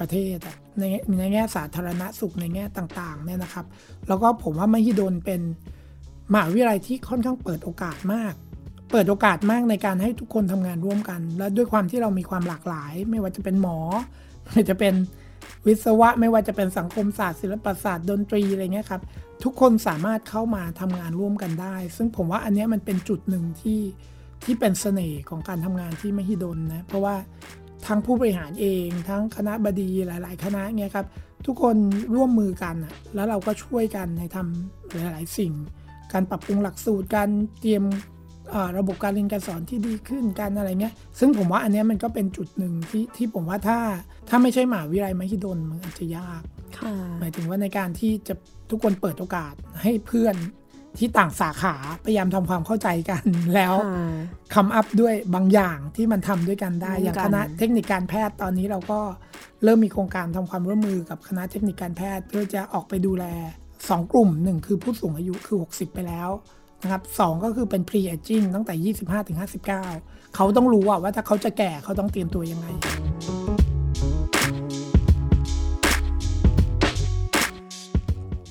[0.00, 0.84] ประเทศอะใน
[1.18, 3.66] ในแง่สาธารณสุขในแง่ต่างๆเนี่ยนะครับ
[4.08, 5.40] แล้วก็ผมว่ามหิดลเป็น
[6.32, 8.34] มหาวิทยาลัยที่ค่อนข้างเปิดโอกาสมาก
[8.90, 13.78] เปิดโอกาสมากในการให้ทุกคนทำงานร่วมกัน และด้วยความที่เรามีความหลากหลาย ไม่ว่าจะเป็นหมอ
[14.42, 14.94] ไม่ว่าจะเป็น
[15.66, 19.02] วิศวะไม่ว่าจะเป็นสังคมศาสตร์ศิลปศาสตร์ดนตรีอะไรเงี้ยครับ
[19.44, 23.80] ทุกคนสามารถเข้ามาทำงานร่วมกันได้ ซึ่งผมว่าอันนี้มันเป็นจุดหนึ่งที่
[24.44, 27.14] ที่เป็นเสน่ห์ของการทำงานที่มหิดลนะเพราะว่า
[27.86, 31.06] ทั้งผู้บริหารเอง ทั้งคณะบดีหลาย ๆ คณะเนี่ยครับ
[31.46, 31.76] ทุกคน
[32.14, 35.52] ร่วมมือกันอะแล้วเราก็ช่วยกันในทำหลาย ๆ สิ่ง
[36.12, 37.30] การปรับปรุงหลักสูตรการ
[37.60, 37.84] เตรียม
[38.78, 43.78] ระบบการเรียนการสอนที่ดีขึ้นกันอะไรเงี้ย ซึ่งผมว่าอันเนี้ยมันก็เป็นจุดหนึ่งที่ที่ผมว่าถ้า
[44.28, 46.42] ถ้าไม่ใช่มหาวิทยาลัยมหิดลมันอาจจะยาก
[46.78, 48.34] ค่ะหมายถึงว่าในการที่จะ
[48.70, 50.36] ทุกคนเปิดโอกาสให้เพื่อน
[50.98, 51.74] ที่ต่างสาขา
[52.04, 53.24] พยายามทำความเข้าใจกัน
[53.54, 54.06] แล้วค่ะ
[54.54, 59.00] คำอัพด้วยบางอย่างที่มันทำด้วยกันได้ร่วมกันอย่างคณะเทคนิคการแพทย์ตอนนี้เราก็
[59.64, 63.24] เริ่มมีโครงการทำความร่วมมือกับคณะเทคนิคการแพทย์ เพื่อจะออกไปดูแล
[63.70, 66.30] 2 กลุ่มหนึ่งคือผู้สูงอายุคือ 60 ไปแล้ว
[66.84, 69.64] นะครับสองก็คือเป็น pre aging ตั้งแต่ 25ถึง59
[70.34, 72.66] เขาต้องรู้อะว่าถ้าเขาจะแก่เขาต้องเตรียมตัวยังไง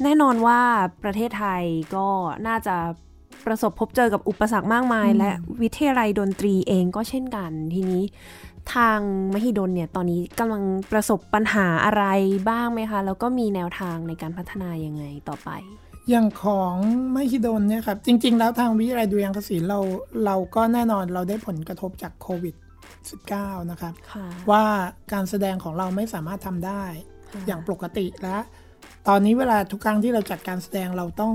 [0.04, 0.62] แน่นอนว่า
[1.04, 1.64] ประเทศไทย
[1.96, 2.08] ก็
[2.48, 2.76] น่าจะ
[3.46, 5.32] ประสบพบเจอกับอุปสรรคมากมายอืมและ
[5.62, 8.04] วิทยาลัยดนตรีเองก็เช่นกัน ทีนี้
[8.74, 9.00] ทาง
[9.34, 12.04] มหิดลเนี่ยตอนนี้กำลังประสบปัญหาอะไร
[12.50, 15.50] บ้างไหมคะ แล้วก็มีแนวทางในการพัฒนายังไงต่อไป
[16.10, 16.76] อย่างของ
[17.16, 19.80] มหิดลเนี่ยครับ จริง ๆ แล้วทางวิทยาลัยดุริยางคศิลป์เรา
[20.26, 22.56] เราก็แน่นอนเราได้ผลกระทบจากโควิด
[23.14, 24.64] -19 นะครับค่ะว่า
[25.14, 26.84] การแสดงของเราไม่สามารถทำได้
[27.32, 28.38] ค่ะอย่างปกติและ
[29.08, 31.34] ตอนนี้เวลาทุกครั้งที่เราจัดการแสดงเราต้อง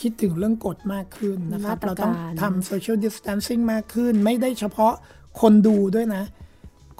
[0.00, 4.94] คิดถึงเรื่องกฎมากขึ้นนะครับมาตรการเราต้องทำ social distancing มากขึ้น ไม่ได้เฉพาะ
[5.40, 6.24] คนดูด้วยนะ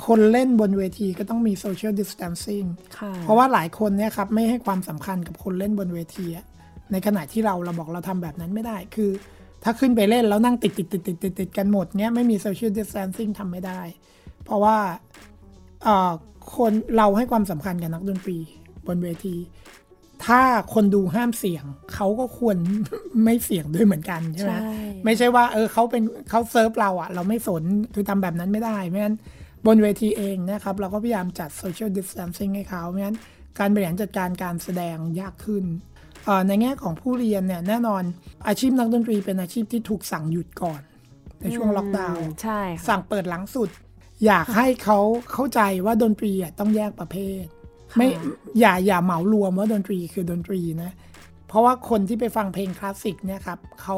[0.07, 2.66] คนเล่นบนเวทีก็ต้องมี social distancing
[2.99, 6.47] ค่ะเพราะว่าหลายคนเนี่ยครับ ไม่ให้ความสำคัญกับคนเล่นบนเวทีอะ
[6.93, 9.11] ในขณะที่เราเราบอกเราทำแบบนั้นไม่ได้ คือ
[9.64, 13.80] ถ้าขึ้นไปเล่นแล้วนั่งติดติดติดติดติดติดกันหมดเนี่ยไม่มี social distancing ทำไม่ได้
[14.45, 14.76] เพราะว่า
[15.84, 16.12] เอ่อ
[16.57, 18.39] คนเราให้ความสำคัญกับนักดนตรี
[18.87, 19.37] บนเวที
[20.26, 20.41] ถ้า
[20.74, 21.64] คนดูห้ามเสียง
[21.95, 22.57] เขาก็ควร
[23.24, 24.74] ไม่เสียงด้วยเหมือนกันใช่ไหมใช่
[25.05, 27.62] ไม่ใช่ว่า เออเขาเป็นเขาเซิร์ฟเราอะเราไม่สน
[27.95, 29.16] คือทำแบบนั้นไม่ได้ไม่งั้น
[29.66, 33.16] บนเวทีเองนะครับ เราก็พยายามจัด social distancing ให้เขาไม่งั้น
[33.59, 35.95] การบริหารจัดการการแสดงยากขึ้นเอ่อ
[36.49, 38.03] ในแง่ของผู้เรียนเนี่ยแน่นอน
[38.49, 40.81] อาชีพนักดนตรีเป็นอาชีพที่ถูกสั่งหยุดก่อน
[41.41, 43.68] ในช่วงล็อกดาวน์ใช่ค่ะสั่งเปิดหลังสุด
[44.27, 44.99] อยากให้เขา
[45.33, 47.43] เข้าใจว่าดนตรีอะต้องแยกประเภท
[47.97, 48.09] ไม่
[48.61, 50.91] อย่าอย่าเหมารวมว่าดนตรีคือดนตรีนะ
[51.49, 53.97] เพราะว่าคนที่ไปฟังเพลงคลาสสิกเนี่ยครับเขา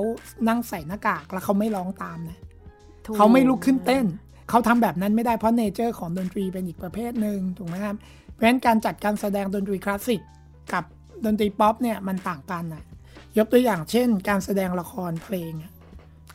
[0.49, 2.39] นั่งใส่หน้ากากแล้วเขาไม่ร้องตามนะ
[3.05, 4.07] ถูกเขาไม่ลุกขึ้นเต้น
[4.51, 7.97] เขาทำแบบนั้นไม่ได้เพราะ nature ของดนตรีเป็นอีกประเภทหนึ่งถูกไหมครับ
[8.33, 10.21] เพราะฉะนั้นการจัดการแสดงดนตรีคลาสสิก
[10.73, 10.85] กับ
[11.25, 12.85] ดนตรีป๊อปเนี่ยมันต่างกันนะ
[13.39, 15.73] ยกตัวอย่างเช่น การแสดงละครเพลงอะ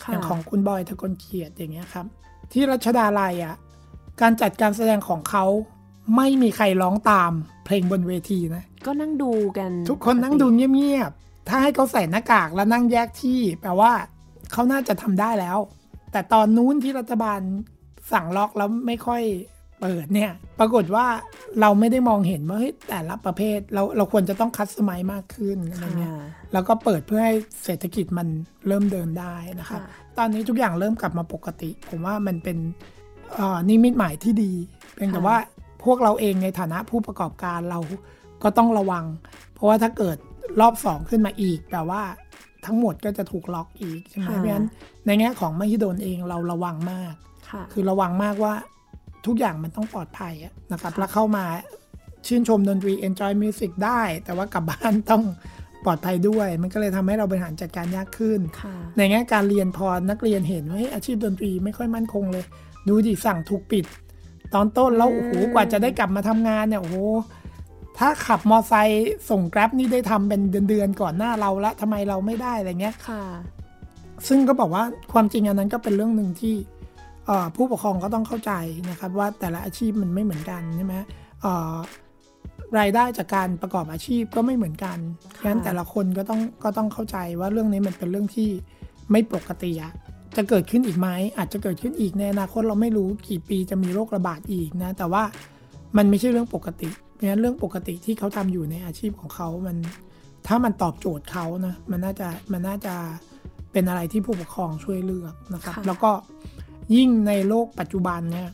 [0.03, 2.05] ค่ะอย่างของคุณบอยทะกลเกียรติอย่างเงี้ยครับ
[2.51, 3.55] ที่รัชดาลัยอะ
[4.21, 5.45] การจัดการแสดงของเขา
[6.15, 7.31] ไม่มีใครร้องตาม
[7.65, 13.91] เพลงบนเวทีนะ ก็นั่งดูกัน ทุกคนนั่งดูเงียบๆ ถ้าให้เขาใส่หน้ากากแล้วนั่งแยกที่ แปลว่า
[14.51, 15.57] เขาน่าจะทำได้แล้ว
[16.11, 17.39] แต่ตอนนู้นที่รัฐบาล
[18.11, 19.21] สั่งล็อกแล้วไม่ค่อย
[19.83, 21.05] เปิดเนี่ย ปรากฏว่า
[21.61, 26.13] เราไม่ได้มองเห็นว่าเฮ้ยแต่ละประเภทเราเราควรจะต้องคัดสมัยมากขึ้นอะไรค่ะเงี้ย
[26.53, 28.27] แล้วก็เปิดเพื่อให้เศรษฐกิจมัน
[28.67, 32.57] เริ่มเดินได้นะครับค่ะตอนนี้ทุกอย่างเริ่มกลับมาปกติ ผมว่ามันเป็น
[33.35, 34.53] เอ่อนิมิตหมายที่ดี
[34.95, 35.37] เพียงแต่ค่ะว่า
[35.83, 37.79] พวกเราเองในฐานะผู้ประกอบการเรา
[38.43, 39.05] ก็ต้องระวัง
[39.53, 40.17] เพราะว่าถ้าเกิด
[40.61, 42.01] รอบสองขึ้นมาอีกแปลว่า
[42.65, 44.67] ทั้งหมดก็จะถูกล็อกอีกใช่ไหมค่ะเพราะฉะนั้น
[45.05, 47.13] ในแง่ของมหิดลเองเราระวังมาก
[47.49, 48.53] ค่ะคือระวังมากว่า
[49.25, 51.45] ทุกอย่างมันต้องปลอดภัยอะนะครับค่ะแล้วเข้ามา
[52.27, 55.23] ชื่นชมดนตรี enjoy music ได้ แต่ว่ากลับบ้านต้อง
[55.85, 62.43] ปลอดภัยด้วย มันก็เลยทำให้เราบริหารจัดการยากขึ้นค่ะในแง่การเรียนพอนักเรียนเห็นว่าเฮ้ยอาชีพดนตรีไม่ค่อยมั่นคงเลย
[62.87, 63.85] ดูดิสั่งถูกปิด
[64.53, 66.97] ตอนต้นแล้วอืมโอ้โหกว่าจะได้กลับมาทำงานเนี่ยโอ้โห
[67.97, 73.23] ถ้าขับมอไซค์ส่งแกร็บนี่ได้ทำเป็นเดือนๆก่อนหน้าเราละทำไมเราไม่ได้อะไรเงี้ยค่ะ
[74.27, 76.72] ซึ่งก็บอกว่าความจริงอันนั้นก็เป็นเรื่องหนึ่งที่เอ่อ
[77.55, 78.51] ผู้ปกครองก็ต้องเข้าใจ
[78.89, 80.95] นะครับว่าแต่ละอาชีพมันไม่เหมือนกันใช่ไหม
[81.41, 81.75] เอ่อ
[82.79, 84.97] รายได้จากการประกอบอาชีพก็ไม่เหมือนกัน
[85.33, 88.49] เพราะฉะนั้นแต่ละคนก็ต้องก็ต้องเข้าใจว่าเรื่องนี้มันเป็นเรื่องที่
[89.11, 89.93] ไม่ปกติอะ
[90.35, 91.07] จะเกิดขึ้นอีกไหม
[91.37, 95.23] อาจจะเกิดขึ้นอีกในอนาคตเราไม่รู้กี่ปีจะมีโรคระบาดอีกนะ แต่ว่า
[95.97, 99.77] มันไม่ใช่เรื่องปกติ เพราะฉะนั้นเรื่องปกติที่เขาทำอยู่ในอาชีพของเขามัน
[100.47, 102.95] ถ้ามันตอบโจทย์เขานะมันน่าจะมันน่าจะ
[103.71, 106.11] เป็นอะไรที่ผู้ปกครองช่วยเลือกนะครับค่ะแล้วก็
[106.95, 108.49] ยิ่งในโลกปัจจุบันเนี่ย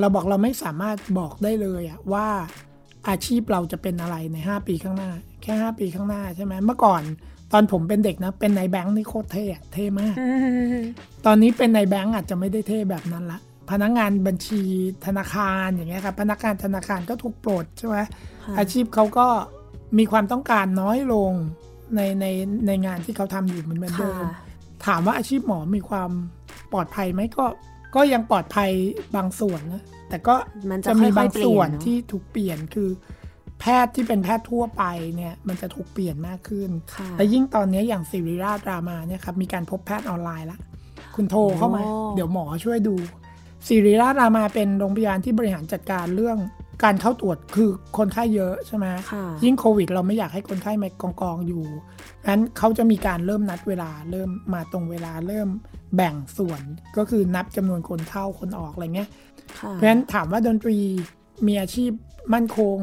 [0.00, 2.26] เราบอกเราไม่สามารถบอกได้เลยอะว่า
[3.08, 5.10] อาชีพเราจะเป็นอะไรใน 5 ปีข้างหน้า
[5.42, 7.02] แค่ 5 ปีข้างหน้าใช่ไหมเมื่อก่อน
[7.52, 10.28] ตอนผมเป็นเด็กนะ เป็นในายแบงค์นี่โคตรเท่อะเท่มากอื
[10.76, 10.78] ม
[11.26, 13.40] ตอนนี้เป็นในายแบงก์อาจจะไม่ได้เท่แบบนั้นละ
[13.70, 14.62] พนักงานบัญชี
[15.06, 17.96] ธนาคารอย่างเงี้ยครับพนักงานธนาคารก็ถูกปลดใช่ไหม
[18.44, 19.26] ค่ะอาชีพเขาก็
[19.98, 21.32] มีความต้องการน้อยลง
[21.94, 22.26] ในใน
[22.66, 24.24] ในงานที่เขาทำอยู่เหมือนเดิค่ะม
[24.86, 26.10] ถามว่าอาชีพหมอมีความ
[26.72, 27.46] ปลอดภัยไหมก็
[27.94, 28.70] ก็ยังปลอดภัย
[29.16, 30.34] บางส่วนนะ แต่ก็
[30.70, 32.88] มันจะจะมีค่บาอยงๆเปลี่ส่ยวนนเนอะที่ถูกเปลี่ยนคือ
[33.60, 34.84] แพทย์ที่เป็นแพทย์ทั่วไป
[35.16, 40.58] เนี่ย มันจะถูกเปลี่ยนมากขึ้นค่ะและยิ่งตอนนี้อย่างสิริราชรามาเนี่ยครับมีการพบแพทย์ออนไลน์ละ
[41.16, 42.94] คุณโทรเข้ามาโอ้เดี๋ยวหมอช่วยดู
[43.68, 46.38] สิริราชรามาเป็นโรงพยาบาลที่บริหารจัดการเรื่อง
[46.84, 51.64] การเข้าตรวจคือคนไข้เยอะใช่ไหมค่ะยิ่งโควิด เราไม่อยากให้คนไข้มากองกองๆอยู่
[52.26, 55.48] งั้นเขาจะมีการเริ่มนัดเวลาเริ่มมาตรงเวลาเริ่ม
[55.96, 56.62] แบ่งส่วน
[56.96, 59.08] ก็คือนับจำนวนคนเข้าคนออกอะไรเงี้ย
[59.60, 60.78] ค่ะเพราะฉะนั้นถามว่าดนตรี
[61.46, 61.90] มีอาชีพ
[62.34, 62.76] มั่นคง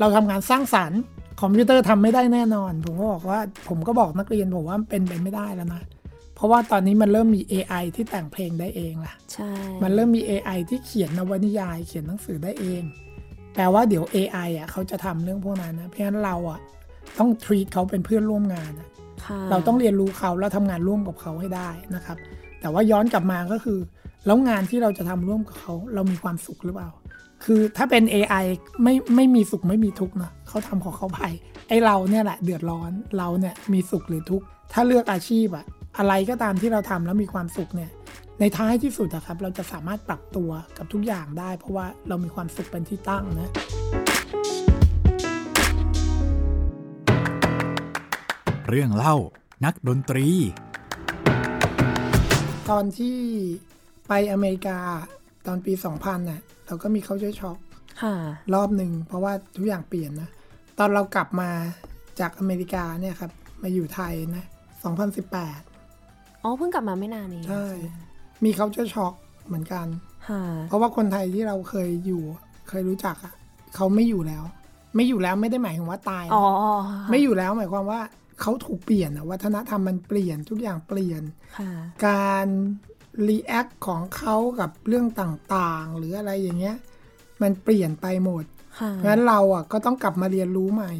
[0.00, 1.00] เราทำงานสร้างสรรค์
[1.40, 5.82] คอมพิวเตอร์ทำไม่ได้แน่นอน ผมก็บอกว่าผมก็บอกนักเรียนผมว่ามันเป็นไปไม่ได้แล้วนะ
[6.34, 9.50] เพราะว่าตอนนี้มันเริ่มมี AI ที่แต่งเพลงได้เองล่ะใช่
[9.82, 12.82] มันเริ่มมี AI ที่เขียนนวนิยาย เขียนหนังสือได้เอง
[13.54, 16.60] แปลว่าเดี๋ยว AI อะเขาจะทำเรื่องพวกนั้นนะเพราะฉะนั้นเราอะ
[17.18, 18.88] ต้อง treat เขาเป็นเพื่อนร่วมงานอะ
[19.24, 22.16] ค่ะเราต้องเรียนรู้เขาแล้วทำงานร่วมกับเขาให้ได้นะครับ
[22.60, 23.78] แต่ว่าย้อนกลับมาก็คือ
[24.26, 26.90] แล้วงานที่เราจะทำร่วมกับเขาเรามีความสุขหรือเปล่า
[27.44, 28.44] คือถ้าเป็น AI
[28.82, 31.20] ไม่ไม่มีสุขไม่มีทุกข์นะเขาทำของเขาไป
[31.68, 35.64] ไอเราเนี่ยแหละเดือดร้อนเราเนี่ยมีสุขหรือทุกข์ถ้าเลือกอาชีพอะ
[35.98, 37.90] อะไรก็ตามที่เราทำแล้วมีความสุขเนี่ย
[38.40, 43.50] ในท้ายที่สุดอะครับ เราจะสามารถปรับตัวกับทุกอย่างได้ เพราะว่าเรามีความสุขเป็นที่ตั้งนะ
[48.68, 49.14] เรื่องเล่า
[49.64, 50.26] นักดนตรี
[52.70, 53.16] ตอนที่
[54.08, 54.78] ไปอเมริกา
[55.46, 57.58] ตอนปี 2000น่ะ เราก็มีเขาช่วยช็อก
[58.02, 58.14] ค่ะ
[58.54, 60.28] รอบหนึ่งเพราะว่าทุกอย่างเปลี่ยนนะ
[60.78, 61.50] ตอนเรากลับมา
[62.20, 64.44] จากอเมริกาเนี่ยครับ มาอยู่ไทยนะ
[65.22, 67.66] 2018 อ๋อ เพิ่งกลับมาไม่นานเองใช่
[68.44, 69.14] มีเขาช่วยช็อก
[69.46, 69.86] เหมือนกัน
[70.28, 72.22] ค่ะเพราะว่าคนไทยที่เราเคยอยู่
[72.68, 73.34] เคยรู้จักอะ่ะ
[73.76, 74.44] เขาไม่อยู่แล้ว
[74.96, 76.46] ไม่อยู่แล้วไม่ได้หมายถึงว่าตายนะอ๋อ
[77.10, 78.00] ไม่อยู่แล้วหมายความว่า
[78.40, 81.22] เขาถูกเปลี่ยนอะวัฒนธรรมมันเปลี่ยนทุกอย่างเปลี่ยน
[81.58, 81.70] ค่ะ
[82.06, 82.46] การ
[83.28, 86.76] รีแอคของเขากับเรื่องต่างๆ หรืออะไรอย่างเงี้ย
[87.42, 88.44] มันเปลี่ยนไปหมด
[88.80, 90.92] ค่ะเพราะฉะนั้นเราอะก็ต้องกลับมาเรียนรู้ใหม่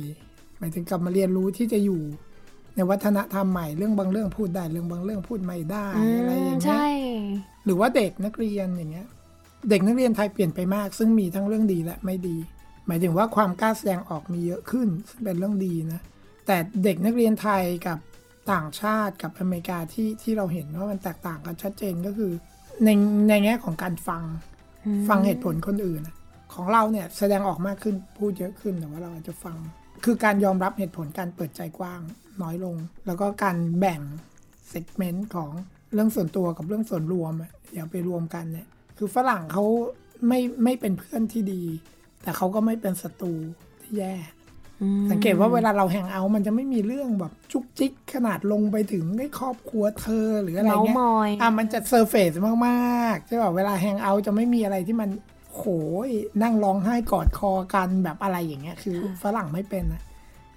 [0.59, 2.03] หมายถึงกลับมาเรียนรู้ที่จะอยู่
[2.76, 6.87] ในวัฒนธรรมใหม่เรื่องบางเรื่องพูดได้เรื่องบางเรื่องพูดไม่ได้อือะไรอมย่างเงี้ยใช่
[7.64, 9.07] หรือว่าเด็กนักเรียนอย่างเงี้ย
[9.70, 12.37] เด็กนักเรียนไทยเปลี่ยนไปมาก ซึ่งมีทั้งเรื่องดีและไม่ดี
[12.87, 16.01] หมายถึงว่าความกล้าแสดงออกมีเยอะขึ้นซึ่งเป็นเรื่องดีนะ
[16.47, 17.99] แต่เด็กนักเรียนไทยกับ
[18.53, 22.33] ต่างชาติกับอเมริกาที่ที่เราเห็นว่ามันแตกต่างกันชัดเจนก็คือ
[22.85, 22.89] ใน
[23.29, 24.23] ในแง่ของการฟัง
[24.85, 26.17] อืมฟังเหตุผลคนอื่นอะ
[26.55, 29.57] ของเราเนี่ยแสดงออกมากขึ้นพูดเยอะขึ้นแต่ว่าเราอาจจะฟัง
[30.05, 32.01] คือการยอมรับเหตุผลการเปิดใจกว้าง
[32.43, 32.77] น้อยลง
[33.07, 34.01] แล้วก็การแบ่ง
[34.69, 35.51] เซกเมนต์ของ
[35.93, 38.67] เรื่องส่วนตัวกับเรื่องส่วนรวมอะอย่าไปรวมกันเนี่ย
[38.99, 39.65] คือฝรั่งเขา
[40.29, 41.63] ไม่ไม่เป็นเพื่อนที่ดี
[42.23, 43.35] แต่เขาก็ไม่เป็นศัตรู
[43.81, 44.36] ที่แย่อืม
[45.11, 52.33] สังเกตว่าเวลาเราแฮงเอาท์มันจะไม่มีเรื่องแบบจุกจิกขนาดลงไปถึงในครอบครัวเธอหรืออะไรเมาเงี้ยมอยอะมันจะเซอร์เฟซ
[52.66, 55.11] มากๆใช่ป่ะเวลาแฮงเอาท์จะไม่มีอะไรที่มัน
[55.55, 55.62] โห
[56.09, 56.11] ย
[56.43, 60.03] นั่งร้องไห้กอดคอกันแบบอะไรอย่างเงี้ย คือฝรั่งไม่เป็นนะ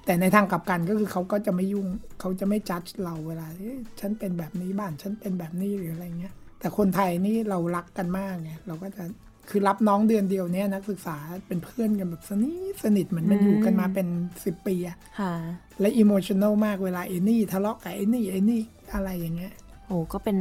[0.05, 1.88] แต่ในทางกลับกันก็คือเขาก็จะไม่ยุ่ง
[2.20, 9.03] เขาจะไม่จัดเราเวลาเอ๊ะฉันเป็นแบบนี้บ้านฉันเป็นแบบนี้หรืออะไรเงี้ย แต่คนไทยนี่เรารักกันมากไงเราก็จะ
[9.50, 14.08] คือรับน้องเดือนเดียวเนี่ยนักศึกษาเป็นเพื่อนกันแบบสนิทสนิทเหมือนมันอยู่กันมาเป็น
[14.45, 15.34] สิบปีอะค่ะ
[15.82, 18.62] และอิโมชัน a ลมากเวลาไอ้นี่ทะเลาะกับไอ้นี่ไอ้นี่
[18.93, 19.54] อะไรอย่างเงี้ย
[19.88, 20.38] โอ้ก็เป็น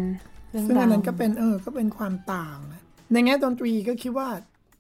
[0.51, 2.83] เรื่องซึ่งอันนั้นราวก็เป็นเออก็เป็นความต่างอะ
[3.13, 4.29] ในแง่ดนตรีก็คิดว่า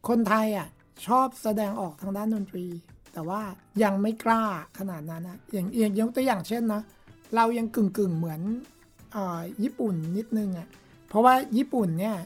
[0.08, 0.68] คนไทยอะ
[1.06, 2.66] ชอบแสดงออกทางด้านดนตรี
[3.12, 3.40] แต่ว่า
[3.82, 4.44] ยังไม่กล้า
[4.78, 6.82] ขนาดนั้นนะอย่างอย่างยกตัวอย่างเช่นนะ
[7.36, 8.40] เรายังกึ่งกึ่งๆเหมือน
[9.12, 10.68] เอ่อญี่ปุ่นนิดนึงอะ
[11.08, 12.16] เพราะว่าญี่ปุ่นเนี่ย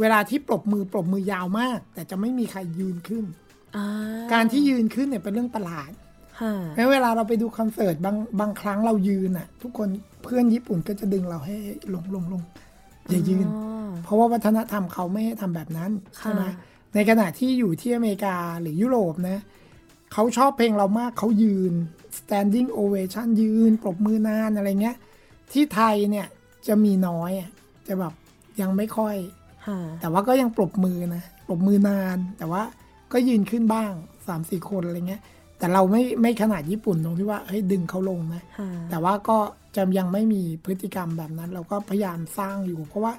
[0.00, 3.24] เวลาที่ปรบมือปรบมือยาวมาก แต่จะไม่มีใครยืนขึ้น
[3.76, 3.82] อ่
[4.32, 5.90] การที่ยืนขึ้นเนี่ยเป็นเรื่องประหลาด
[6.40, 9.88] ค่ะแม้เวลาเราไปดูคอนเสิร์ตบางบางครั้งเรายืนอะ ทุกคน
[10.24, 11.56] เพื่อนญี่ปุ่นก็จะดึงเราให้
[11.94, 12.42] ลงลงลง
[13.10, 15.90] อย่ายืนอ๋อเพราะว่าวัฒนธรรมเขาไม่ให้ทำแบบนั้น
[16.20, 16.44] ค่ะใช่ไหม
[16.94, 19.38] ในขณะที่อยู่ที่อเมริกาหรือยุโรปนะ
[20.12, 21.72] เขาชอบเพลงเรามากเขายืน
[22.18, 24.96] standing ovation ยืนปรบมือนานอะไรเงี้ย
[25.52, 26.26] ที่ไทยเนี่ย
[26.66, 27.50] จะมีน้อยอะ
[27.86, 28.12] จะแบบ
[28.60, 29.45] ยังไม่ค่อยค่ะ
[30.00, 32.62] แต่ว่าก็ยังปรบมือนะปรบมือนาน แต่ว่า
[33.12, 35.22] ก็ยืนขึ้นบ้าง3ามสี่คนอะไรเงี้ย
[35.58, 39.38] แต่เราไม่ไม่ขนาดญี่ปุ่นตรงที่ว่าเฮ้ยดึงเขาลงนะค่ะแต่ว่าก็
[39.76, 43.12] จะยังไม่มีพฤติกรรมแบบนั้น เราก็พยายามสร้างอยู่ เพราะว่า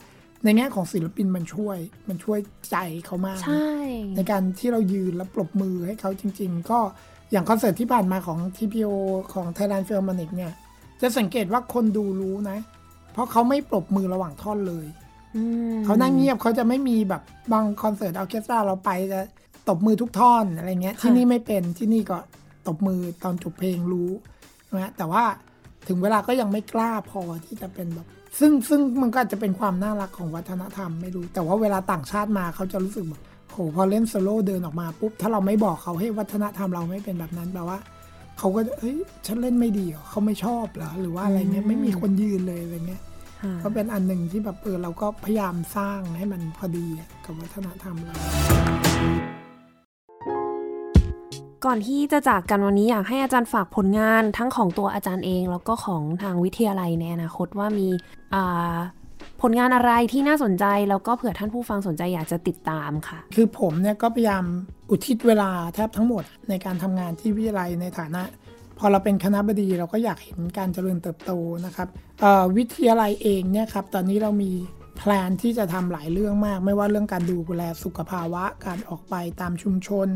[0.44, 1.78] ในแง่ของศิลปินมันช่วย
[2.10, 2.40] มันช่วย
[2.72, 3.72] ใจเขามากใช่
[4.16, 6.80] ในการที่เรายืนแล้วปรบมือให้เขาจริง ๆ ก็
[7.32, 8.94] อย่างคอนเสิร์ตที่ผ่านมาของ TPO
[9.34, 10.54] ของ Thailand Philharmonic เนี่ย
[11.02, 12.58] จะสังเกตว่าคนดูรู้นะ
[13.14, 15.07] เพราะเขาไม่ปรบมือระหว่างท่อนเลยอืม
[15.86, 17.22] เขานั่งเงียบเขาจะไม่มีแบบ
[17.54, 19.22] บางคอนเสิร์ตออร์เคสตราเราไปจะ
[19.70, 22.18] ตบมือทุกท่อนอะไรเงี้ย ที่นี่ไม่เป็นที่นี่ก็
[22.68, 24.10] ตบมือตอนจบเพลงรู้
[24.76, 25.24] นะแต่ว่า
[25.88, 28.08] ถึงเวลาก็ยังไม่กล้าพอที่จะเป็นแบบ
[28.40, 33.22] ซึ่งซึ่งมันก็อาจจะเป็นความน่ารักของวัฒนธรรมไม่รู้ แต่ว่าเวลาต่างชาติมาเขาจะรู้สึกแบบ
[33.52, 37.80] โหพอเล่นโซโล่เดินออกมาปุ๊บถ้าเราไม่บอกเขาให้วัฒนธรรมเราไม่เป็นแบบนั้นแปลว่า
[38.38, 43.08] เขาก็จะเฮ้ยฉันเล่นไม่ดีเหรอเขาไม่ชอบเหรอหรือว่าอะไรเงี้ยไม่มีคนยืนเลยอะไรเงี้ยค่ะ
[43.64, 48.16] ก็เป็นอันหนึ่งที่แบบเออเราก็พยายามสร้างให้มันพอดีอะกับวัฒนธรรมเรา
[51.66, 57.88] ก่อนที่จะจากกันวันนี้อยากให้อาจารย์ฝากผลงานทั้งของตัวอาจารย์เอง แล้วก็ของทางวิทยาลัยในอนาคตว่ามี
[58.34, 58.76] อ่า
[59.42, 64.44] ผลงานอะไรที่น่าสนใจ แล้วก็เผื่อท่านผู้ฟังสนใจอยากจะติดตามค่ะ คือผมเนี่ยก็พยายาม
[64.90, 68.24] อุทิศเวลาแทบทั้งหมดในการทำงานที่วิทยาลัยในฐานะ
[68.80, 71.32] พอเราเป็นคณะบดีเราก็อยากเห็นการเจริญเติบโต
[71.66, 71.88] นะครับ
[72.58, 74.52] วิทยาลัยเองเนี่ยครับตอนนี้เรามี
[74.98, 80.08] แพลนที่จะทำหลายเรื่องมาก ไม่ว่าเรื่องการดูแลสุขภาวะการออกไปตามชุมชน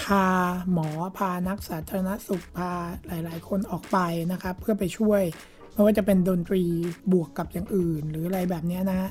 [0.00, 0.26] พา
[0.72, 0.88] หมอ
[1.18, 2.70] พานักสาธารณสุขพา
[3.06, 3.98] หลาย ๆ คนออกไป
[4.32, 5.22] นะครับ เพื่อไปช่วย
[5.72, 6.62] ไม่ว่าจะเป็นดนตรี
[7.12, 9.10] บวกกับอย่างอื่น หรืออะไรแบบนี้นะฮะ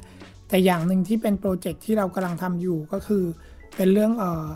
[0.50, 3.24] แต่อย่างหนึ่งที่เป็นโปรเจกต์ที่เรากำลังทำอยู่ก็คือ
[3.76, 4.48] เป็นเรื่องเอ่อ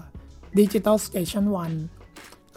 [0.59, 1.77] Digital Station One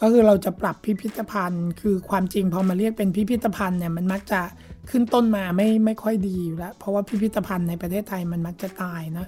[0.00, 4.40] ก็คือเราจะปรับพิพิธภัณฑ์ คือความจริงพอมาเรียกเป็นพิพิธภัณฑ์เนี่ยมันมักจะ
[4.90, 9.26] ขึ้นต้นมาไม่ไม่ค่อยดีอยู่แล้ว เพราะว่าพิพิธภัณฑ์ในประเทศไทยมันมักจะตายนะ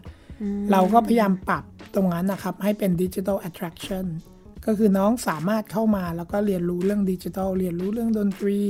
[0.72, 1.64] เราก็พยายามปรับ
[1.94, 4.06] ตรงนั้นนะครับ ให้เป็นดิจิทัล attraction
[4.66, 8.60] ก็คือน้องสามารถเข้ามาแล้วก็เรียนรู้เรื่องดิจิทัลเรียนรู้เรื่องดนตรี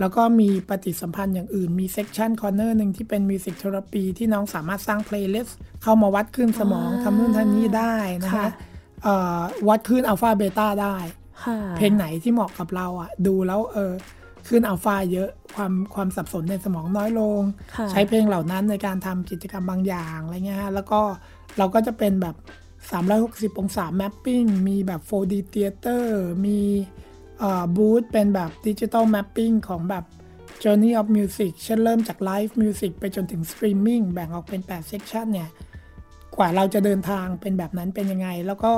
[0.00, 8.52] แล้วก็มีปฏิสัมพันธ์อย่างอื่นมีเซ c ชันคอร์เนอร์หนึ่งที่เป็น music therapy ที่น้องสามารถสร้าง playlist เข้ามาวัดคลื่นสมองอ่าทำนู่นทำนี่ได้นะค่ะฮะ
[9.02, 11.25] เอ่อวัดคลื่นอัลฟาเบต้าได้ค่ะ
[11.76, 13.92] เพลงไหนที่เหมาะกับเราอะ ดูแล้วเออ
[14.48, 17.40] คลื่นอัลฟาเยอะความความสับสนในสมองน้อยลง
[17.76, 21.00] ค่ะใช้เพลงเหล่านั้นในการทำกิจกรรมบางอย่างอะไรเงี้ยฮะแล้วก็
[21.58, 22.36] เราก็จะเป็นแบบ
[22.96, 26.04] 360 องศา mapping มีแบบ 4D Theater
[26.46, 26.60] มี
[27.76, 30.04] บูธเป็นแบบดิจิ t a ลแมปปิ้งของแบบ
[30.62, 35.50] Journey of Music เช่นเริ่มจาก Live Music ไปจนถึง Streaming แบ่งออกเป็น 8 Section เนี่ย
[36.36, 38.72] กว่าเราจะเดินทางเป็นแบบนั้นเป็นยังไง แล้วก็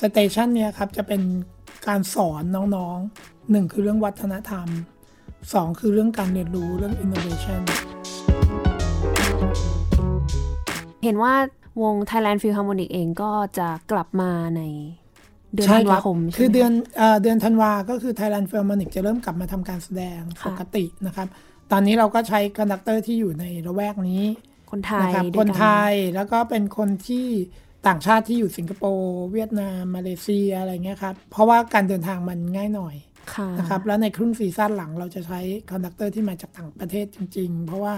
[0.00, 1.22] สเตชันเนี่ยครับ จะเป็น
[1.88, 2.42] การสอน
[2.76, 4.68] น้องๆหนึ่งคือเรื่องวัฒนธรรม
[5.52, 7.62] สองคือเรื่องการเรียนรู้เรื่อง innovation
[11.04, 11.34] เห็นว่า
[11.82, 14.62] วง Thailand Philharmonic เองก็จะกลับมาใน
[15.54, 21.28] เดือนใช่ธันครัวาบคมใช่ไหมคือเดือนเอ่อเดือนธันวาก็คือ Thailand Philharmonic จะเริ่มกลับมาทำการแสดงค่ะปกตินะครับ
[21.72, 24.22] ตอนนี้เราก็ใช้ conductor ที่อยู่ในละแวกนี้
[24.70, 27.26] คนไทยนะครับด้วยคนกัไทยแล้วก็เป็นคนที่
[27.88, 32.96] ต่างชาติที่อยู่สิงคโปร์เวียดนามมาเลเซียอะไรเงี้ยครับ เพราะว่าการเดินทางมันง่ายหน่อย
[33.34, 37.94] ค่ะนะครับแล้วในครึ่ง season หลังเราจะใช้ conductor ที่มาจากต่างประเทศจริง ๆ เพราะว่า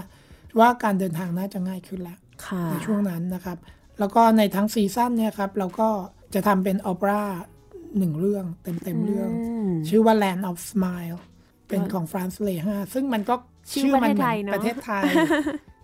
[0.59, 3.59] ว่าการเดินทางน่าจะง่ายขึ้นแล้วค่ะในช่วงนั้นนะครับ
[3.99, 5.89] แล้วก็ในทั้ง season เนี่ยครับเราก็
[6.34, 7.22] จะทำเป็นโอเปร่า
[7.99, 11.18] หนึ่งเรื่องเต็มๆเรื่องชื่อว่า Land of Smile
[11.68, 13.34] เป็นของฟรานซ์เลฮาร์ซึ่งมันก็
[13.72, 15.03] ชื่อมัประเทศไทยเนอะประเทศไทย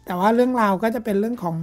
[0.06, 1.56] แต่ว่าเรื่องราวก็จะเป็นเรื่องของ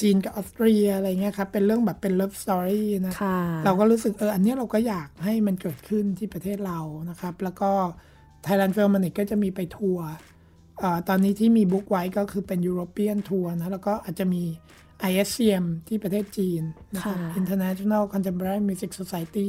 [0.00, 6.80] จีนกับออสเตรียอะไรเงี้ยครับเป็นเรื่องแบบเป็น love story นะค่ะเราก็รู้สึกเอออันเนี้ยเราก็อยากให้มันเกิดขึ้นที่ประเทศเรา
[7.10, 7.70] นะครับ แล้วก็
[8.46, 10.06] Thailand Philharmonic ก็จะมีไปทัวร์
[10.82, 14.42] อ่าตอนนี้ที่มี book ไว้ก็คือเป็น European tour นะ แล้วก็อาจจะมี
[15.10, 16.62] ISCM ที่ประเทศจีน
[16.94, 19.48] นะครับค่ะ International Contemporary Music Society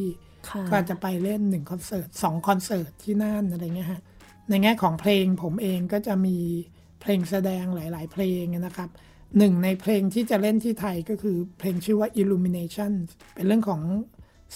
[0.49, 4.01] ค่ะก็อาจจะไปเล่นหนึ่งคอนเสิร์ตสองคอนเสิร์ตที่นั่นอะไรเงี้ยฮะ
[4.49, 6.37] ในแง่ของเพลงผมเองก็จะมี
[7.01, 8.89] เพลงแสดงหลาย ๆ เพลงนะครับ
[9.37, 12.91] หนึ่งในเพลงที่จะเล่นที่ไทยก็คือเพลงชื่อว่า Illumination
[13.35, 13.81] เป็นเรื่องของ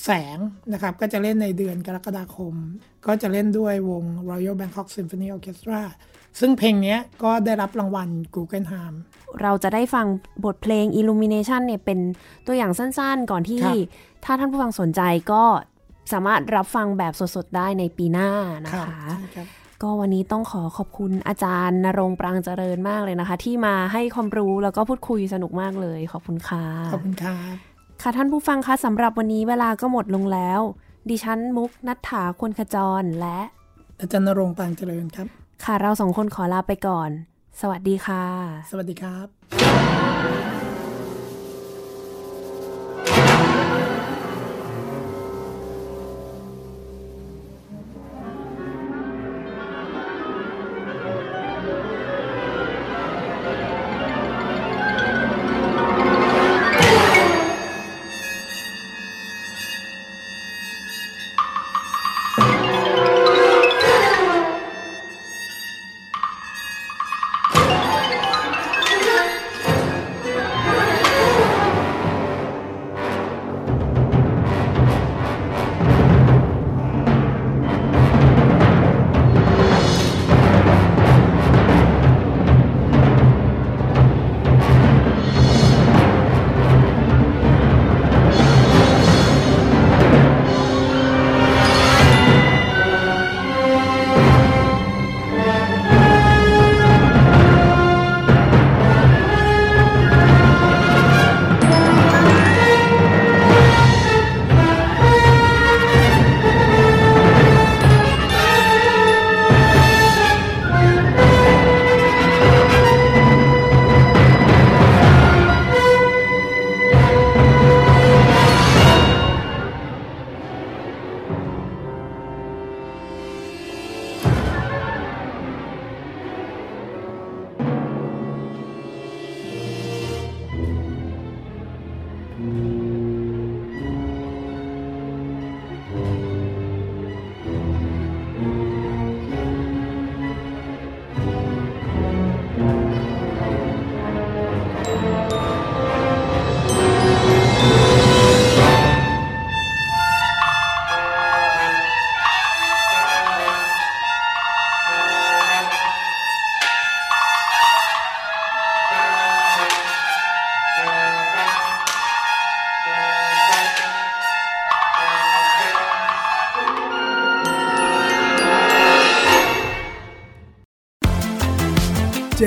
[0.03, 0.37] แสง
[0.73, 2.55] นะครับ ก็จะเล่นในเดือนกรกฎาคม
[3.07, 5.81] ก็จะเล่นด้วยวง Royal Bangkok Symphony Orchestra
[6.39, 8.93] ซึ่งเพลงเนี้ยก็ได้รับรางวัล Guggenheim
[9.41, 10.05] เราจะได้ฟัง
[10.45, 11.99] บทเพลง Illumination เนี่ยเป็น
[12.45, 13.75] ตัวอย่างสั้นๆ ก่อนที่ครับ
[14.25, 15.01] ถ้าท่านผู้ฟังสนใจ
[15.31, 15.43] ก็
[16.13, 18.29] สามารถรับฟังแบบสดๆ ได้ในปีหน้า
[18.65, 19.47] นะคะใช่ครับ
[19.81, 26.63] ก็วันนี้ต้องขอขอบคุณอาจารย์นรงค์ปรางเจริญมากเลยนะคะ ที่มาให้ความรู้แล้วก็พูดคุยสนุกมากเลย ขอบคุณค่ะ
[26.93, 27.55] ขอบคุณครับ
[28.01, 30.59] ค่ะท่านผู้ฟังคะสำหรับวันนี้เวลาก็หมดลงแล้ว
[31.09, 33.39] ดิฉันมุกนัฐถาคนขจรและ
[33.99, 35.27] อาจารย์นรงค์ปางเจริญครับ
[35.63, 37.09] ค่ะเราสองคนขอลาไปก่อน
[37.61, 38.25] สวัสดีค่ะ
[38.71, 40.60] สวัสดีครับ